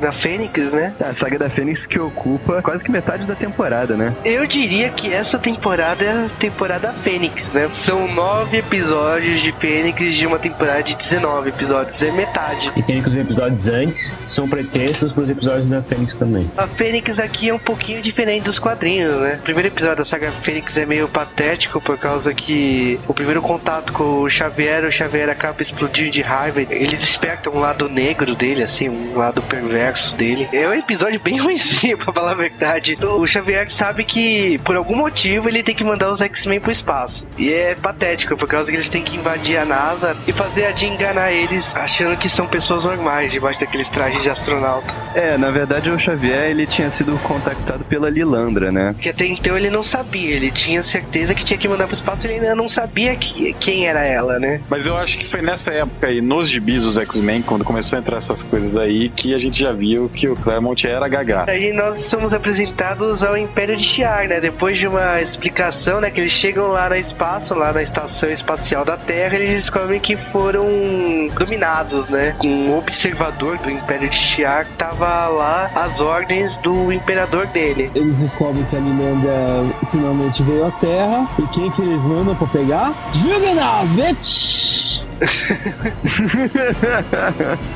[0.00, 0.92] da Fênix, né?
[1.00, 4.14] A saga da Fênix que ocupa quase que metade da temporada, né?
[4.24, 7.68] Eu diria que essa temporada é a temporada Fênix, né?
[7.72, 12.72] São nove episódios de Fênix de uma temporada de 19 episódios, é metade.
[12.76, 16.50] E sendo que os episódios antes são pretextos pros episódios da Fênix também.
[16.56, 19.38] A Fênix aqui é um pouquinho diferente dos quadrinhos, né?
[19.40, 23.92] O primeiro episódio da saga Fênix é meio patético por causa que o primeiro contato
[23.92, 26.60] com o Xavier, o Xavier acaba explodindo de raiva.
[26.60, 30.48] Ele desperta um lado negro dele, assim, um lado perverso dele.
[30.52, 32.96] É um episódio bem ruimzinho, pra falar a verdade.
[33.02, 37.26] O Xavier sabe que, por algum motivo, ele tem que mandar os X-Men pro espaço.
[37.36, 40.72] E é patético, por causa que eles têm que invadir a NASA e fazer a
[40.72, 44.86] Jean enganar eles, achando que são pessoas normais, debaixo daqueles trajes de astronauta.
[45.14, 45.63] É, na verdade
[45.94, 48.92] o Xavier ele tinha sido contactado pela Lilandra, né?
[48.92, 52.26] Porque até então ele não sabia, ele tinha certeza que tinha que mandar pro espaço,
[52.26, 54.60] ele ainda não sabia que, quem era ela, né?
[54.68, 58.00] Mas eu acho que foi nessa época aí, nos gibis dos X-Men, quando começou a
[58.00, 61.44] entrar essas coisas aí, que a gente já viu que o Claremont era gaga.
[61.48, 64.40] Aí nós somos apresentados ao Império de Shi'ar, né?
[64.40, 66.10] Depois de uma explicação, né?
[66.10, 70.16] Que eles chegam lá no espaço, lá na estação espacial da Terra, eles descobrem que
[70.16, 70.66] foram
[71.38, 72.34] dominados, né?
[72.42, 77.90] Um observador do Império de Shi'ar que tava lá às ordens do imperador dele.
[77.94, 81.26] Eles descobrem que a Linanda finalmente veio à Terra.
[81.38, 82.92] E quem que eles mandam pra pegar?
[83.14, 84.93] Juggernaut!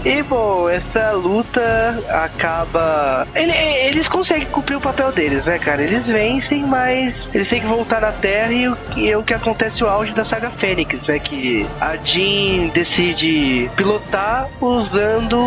[0.04, 3.26] E bom, essa luta acaba.
[3.34, 5.82] Ele- eles conseguem cumprir o papel deles, né, cara?
[5.82, 9.82] Eles vencem, mas eles têm que voltar na Terra e, e é o que acontece
[9.84, 11.18] o auge da saga Fênix, né?
[11.18, 15.38] Que a Jean decide pilotar usando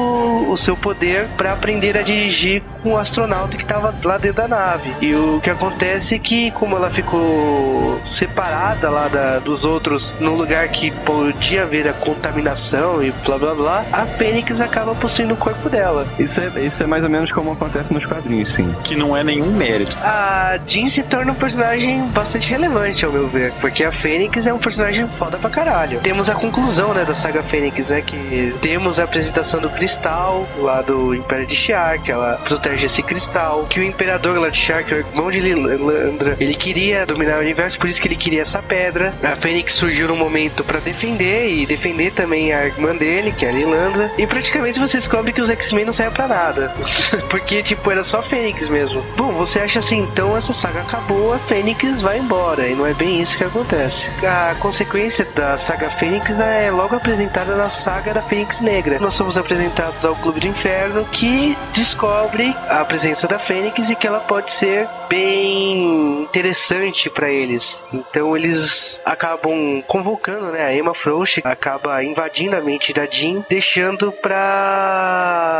[0.49, 4.47] o seu poder para aprender a dirigir com o astronauta que tava lá dentro da
[4.47, 4.91] nave.
[5.01, 10.35] E o que acontece é que, como ela ficou separada lá da- dos outros num
[10.35, 15.37] lugar que podia haver a contaminação e blá blá blá, a Fênix acaba possuindo o
[15.37, 16.05] corpo dela.
[16.19, 18.73] Isso é, isso é mais ou menos como acontece nos quadrinhos, sim.
[18.83, 19.95] Que não é nenhum mérito.
[20.01, 24.53] A Jean se torna um personagem bastante relevante, ao meu ver, porque a Fênix é
[24.53, 25.99] um personagem foda pra caralho.
[26.01, 30.81] Temos a conclusão, né, da saga Fênix, né, que temos a apresentação do Cristal, lá
[30.81, 34.85] do Império de Shi'ar, que ela protege esse cristal, que o Imperador lá de Shi'ar,
[34.85, 38.15] que é o irmão de Lilandra, ele queria dominar o universo, por isso que ele
[38.15, 39.13] queria essa pedra.
[39.23, 43.49] A Fênix surgiu no momento pra defender, e defender também a irmã dele, que é
[43.49, 46.73] a Lilandra, e praticamente você descobre que os X-Men não servem pra nada,
[47.29, 49.01] porque, tipo, era só a Fênix mesmo.
[49.15, 52.93] Bom, você acha assim, então essa saga acabou, a Fênix vai embora, e não é
[52.93, 54.09] bem isso que acontece.
[54.25, 58.99] A consequência da saga Fênix é logo apresentada na saga da Fênix Negra.
[58.99, 64.07] Nós somos apresentados ao Clube do Inferno, que descobre a presença da Fênix e que
[64.07, 67.81] ela pode ser bem interessante pra eles.
[67.93, 74.11] Então eles acabam convocando, né, a Emma Frost, acaba invadindo a mente da Jean, deixando
[74.11, 75.51] pra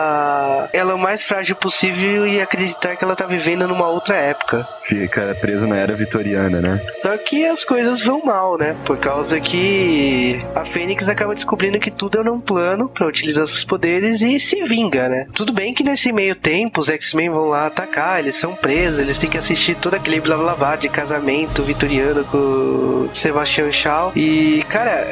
[0.74, 4.68] ela o mais frágil possível e acreditar que ela tá vivendo numa outra época.
[4.88, 6.82] Fica preso na era vitoriana, né?
[6.98, 8.76] Só que as coisas vão mal, né?
[8.84, 13.64] Por causa que a Fênix acaba descobrindo que tudo é um plano pra utilizar seus
[13.64, 15.28] poderes e se vinga, né?
[15.34, 19.20] Tudo bem que nesse meio tempo os X-Men vão lá atacar, eles são presos, eles
[19.20, 24.12] têm que assistir todo aquele blá blá blá de casamento vitoriano com o Sebastian Shaw.
[24.16, 25.06] E, cara,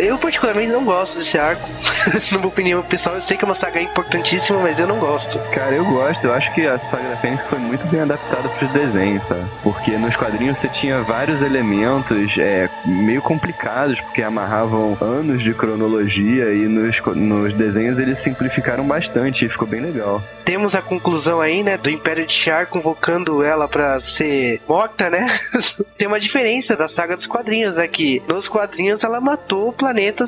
[0.00, 0.35] eu particularmente
[0.68, 1.68] não gosto desse arco.
[2.30, 5.38] Na minha opinião pessoal, eu sei que é uma saga importantíssima, mas eu não gosto.
[5.52, 6.24] Cara, eu gosto.
[6.24, 9.44] Eu acho que a saga da Fênix foi muito bem adaptada pros desenhos, sabe?
[9.62, 16.52] Porque nos quadrinhos você tinha vários elementos é, meio complicados, porque amarravam anos de cronologia
[16.52, 20.22] e nos, nos desenhos eles simplificaram bastante e ficou bem legal.
[20.44, 25.26] Temos a conclusão aí, né, do Império de Char convocando ela pra ser morta, né?
[25.98, 27.88] Tem uma diferença da saga dos quadrinhos, né?
[27.88, 29.72] Que nos quadrinhos ela matou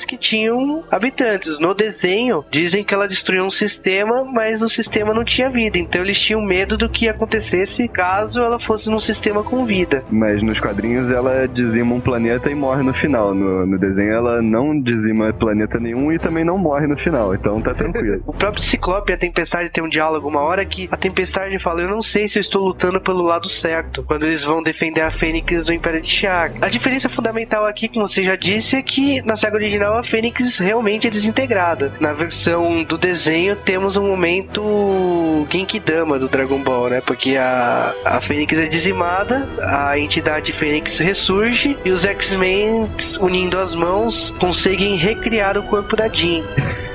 [0.04, 1.58] que tinham habitantes.
[1.58, 5.78] No desenho, dizem que ela destruiu um sistema, mas o sistema não tinha vida.
[5.78, 10.04] Então eles tinham medo do que acontecesse caso ela fosse num sistema com vida.
[10.10, 13.34] Mas nos quadrinhos ela dizima um planeta e morre no final.
[13.34, 17.34] No, no desenho ela não dizima planeta nenhum e também não morre no final.
[17.34, 18.22] Então tá tranquilo.
[18.28, 21.82] O próprio Ciclope e a Tempestade tem um diálogo uma hora que a Tempestade fala:
[21.82, 24.02] Eu não sei se eu estou lutando pelo lado certo.
[24.02, 26.52] Quando eles vão defender a Fênix do Império de Shi'ar.
[26.60, 30.58] A diferença fundamental aqui, como você já disse, é que na saga original a Fênix
[30.58, 31.92] realmente é desintegrada.
[32.00, 37.00] Na versão do desenho temos um momento Genkidama do Dragon Ball, né?
[37.00, 42.88] Porque a, a Fênix é dizimada, a entidade Fênix ressurge e os X-Men,
[43.20, 46.42] unindo as mãos, conseguem recriar o corpo da Jean.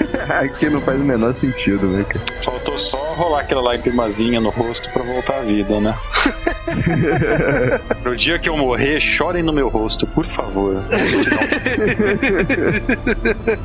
[0.59, 2.25] que não faz o menor sentido, né, cara?
[2.41, 5.95] Faltou só rolar aquela lágrimazinha no rosto pra voltar à vida, né?
[8.03, 10.83] no dia que eu morrer, chorem no meu rosto, por favor.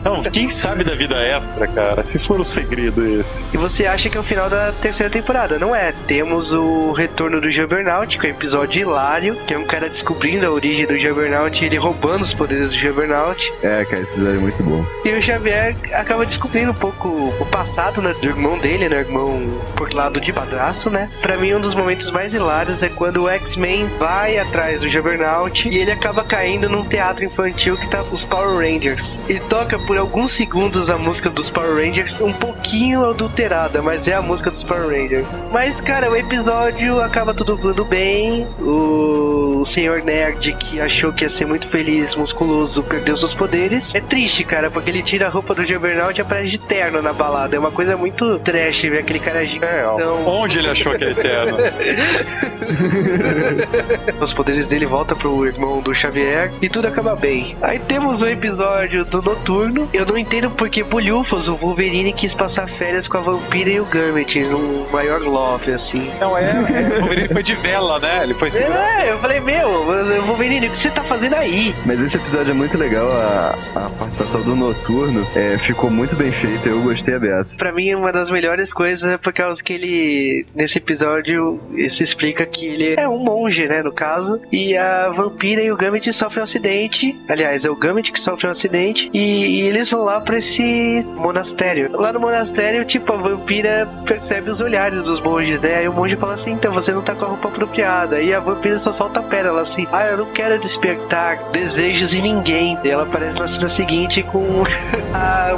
[0.05, 2.03] Não, quem sabe da vida extra, cara?
[2.03, 3.45] Se for o segredo esse.
[3.53, 5.59] E você acha que é o final da terceira temporada?
[5.59, 5.93] Não é.
[6.07, 10.47] Temos o retorno do Juggernaut, que é um episódio hilário, que é um cara descobrindo
[10.47, 13.53] a origem do Juggernaut e ele roubando os poderes do Juggernaut.
[13.63, 14.85] É, cara, esse episódio é muito bom.
[15.05, 18.99] E o Xavier acaba descobrindo um pouco o passado né, do irmão dele, né?
[18.99, 19.38] Irmão
[19.77, 21.11] por lado de padraço, né?
[21.21, 25.69] Pra mim, um dos momentos mais hilários é quando o X-Men vai atrás do Juggernaut
[25.69, 29.19] e ele acaba caindo num teatro infantil que tá os Power Rangers.
[29.29, 34.15] E toca por alguns segundos a música dos Power Rangers, um pouquinho adulterada, mas é
[34.15, 35.27] a música dos Power Rangers.
[35.53, 38.47] Mas, cara, o episódio acaba tudo bem.
[38.61, 43.95] O, o senhor Nerd, que achou que ia ser muito feliz, musculoso, perdeu seus poderes.
[43.95, 47.13] É triste, cara, porque ele tira a roupa do Juggernaut e aparece de terno na
[47.13, 47.57] balada.
[47.57, 49.45] É uma coisa muito trash ver aquele cara.
[49.45, 49.87] É,
[50.27, 51.59] Onde ele achou aquele terno?
[54.21, 57.57] Os poderes dele voltam pro irmão do Xavier e tudo acaba bem.
[57.63, 59.89] Aí temos o episódio do Noturno.
[59.93, 63.85] Eu não entendo porque Bulhufas, o Wolverine, quis passar férias com a Vampira e o
[63.85, 66.11] Gambit num maior love, assim.
[66.21, 66.97] Não, é, é.
[66.97, 68.21] O Wolverine foi de vela, né?
[68.23, 71.75] Ele foi É, eu falei, meu, Wolverine, o que você tá fazendo aí?
[71.87, 76.31] Mas esse episódio é muito legal, a, a participação do Noturno é, ficou muito bem
[76.31, 77.57] feita, eu gostei a beça.
[77.57, 82.45] Pra mim, uma das melhores coisas é por causa que ele, nesse episódio, se explica
[82.45, 86.41] que ele é um monge, né, no caso, e a vampira e o Gambit sofrem
[86.41, 87.17] um acidente.
[87.27, 91.03] Aliás, é o Gambit que sofre um acidente, e, e eles vão lá pra esse
[91.17, 91.91] monastério.
[91.99, 95.77] Lá no monastério, tipo, a vampira percebe os olhares dos monges, né?
[95.77, 98.21] Aí o monge fala assim: então você não tá com a roupa apropriada.
[98.21, 102.23] E a vampira só solta a pérola assim: ah, eu não quero despertar desejos em
[102.23, 102.79] ninguém.
[102.83, 104.41] E ela aparece na cena seguinte com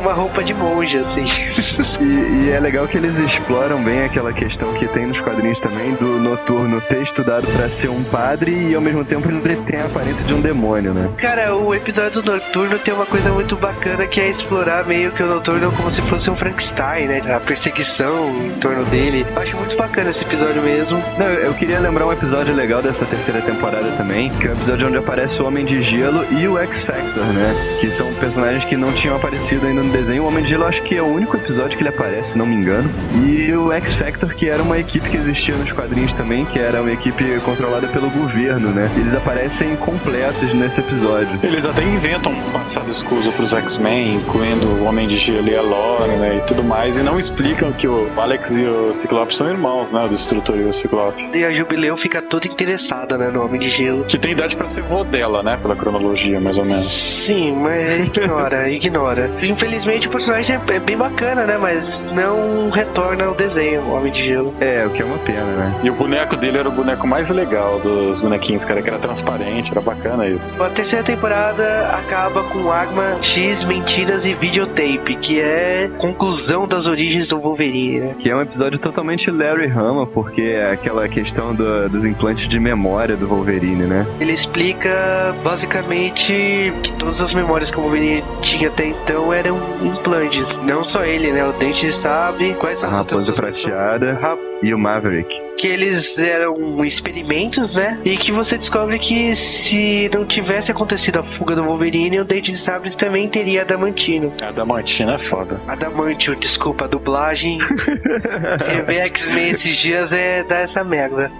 [0.00, 1.24] uma roupa de monge, assim.
[2.00, 5.92] E, e é legal que eles exploram bem aquela questão que tem nos quadrinhos também
[5.94, 9.84] do Noturno ter estudado pra ser um padre e ao mesmo tempo ele tem a
[9.84, 11.10] aparência de um demônio, né?
[11.18, 15.22] Cara, o episódio do Noturno tem uma coisa muito bacana que é explorar meio que
[15.22, 17.22] o Noturno como se fosse um Frankenstein, né?
[17.34, 19.26] A perseguição em torno dele.
[19.34, 21.02] Eu acho muito bacana esse episódio mesmo.
[21.18, 24.86] Não, eu queria lembrar um episódio legal dessa terceira temporada também, que é o episódio
[24.88, 27.54] onde aparece o Homem de Gelo e o X-Factor, né?
[27.80, 30.24] Que são personagens que não tinham aparecido ainda no desenho.
[30.24, 32.46] O Homem de Gelo acho que é o único episódio que ele aparece, se não
[32.46, 32.90] me engano.
[33.26, 36.92] E o X-Factor, que era uma equipe que existia nos quadrinhos também, que era uma
[36.92, 38.90] equipe controlada pelo governo, né?
[38.96, 41.38] Eles aparecem completos nesse episódio.
[41.42, 45.62] Eles até inventam um passado escuso pros X-Men, incluindo o Homem de Gelo e a
[45.62, 49.48] Lore, né, e tudo mais, e não explicam que o Alex e o Ciclope são
[49.48, 51.30] irmãos, né, o Destrutor e o Ciclope.
[51.34, 54.04] E a Jubileu fica toda interessada, né, no Homem de Gelo.
[54.04, 56.86] Que tem idade pra ser vô dela, né, pela cronologia, mais ou menos.
[56.90, 59.30] Sim, mas ignora, ignora.
[59.42, 61.58] Infelizmente o personagem é é bem bacana, né?
[61.60, 64.54] Mas não retorna ao desenho, o Homem de Gelo.
[64.60, 65.74] É, o que é uma pena, né?
[65.82, 69.72] E o boneco dele era o boneco mais legal dos bonequinhos, cara, que era transparente,
[69.72, 70.62] era bacana isso.
[70.62, 77.26] A terceira temporada acaba com Agma X, Mentiras e Videotape, que é conclusão das origens
[77.28, 78.14] do Wolverine, né?
[78.20, 82.58] Que é um episódio totalmente Larry Hama, porque é aquela questão do- dos implantes de
[82.60, 83.49] memória do Wolverine,
[83.86, 84.06] né?
[84.20, 90.56] Ele explica basicamente que todas as memórias que o Wolverine tinha até então eram implantes.
[90.58, 91.44] Não só ele, né?
[91.44, 93.72] O Dente de Sabe, quais A são as outras Raposa duas pessoas?
[93.72, 95.40] Prateada e o Maverick.
[95.56, 97.98] que eles eram experimentos, né?
[98.04, 102.52] E que você descobre que se não tivesse acontecido a fuga do Wolverine, o Dente
[102.52, 104.32] de Sabres também teria Adamantino.
[104.42, 105.60] A Damantina é foda.
[105.66, 107.58] Adamantio, desculpa, a dublagem.
[108.66, 111.30] Rever X-Men esses dias é dar essa merda.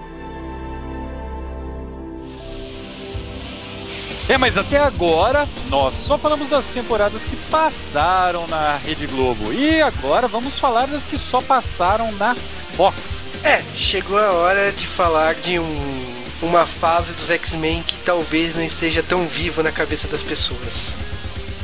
[4.31, 9.51] É, mas até agora nós só falamos das temporadas que passaram na Rede Globo.
[9.51, 12.33] E agora vamos falar das que só passaram na
[12.77, 13.27] Fox.
[13.43, 18.63] É, chegou a hora de falar de um, uma fase dos X-Men que talvez não
[18.63, 20.93] esteja tão viva na cabeça das pessoas.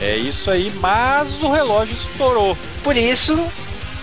[0.02, 2.58] É isso aí, mas o relógio estourou.
[2.84, 3.50] Por isso,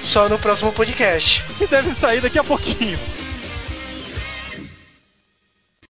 [0.03, 1.45] só no próximo podcast.
[1.59, 2.99] Que deve sair daqui a pouquinho.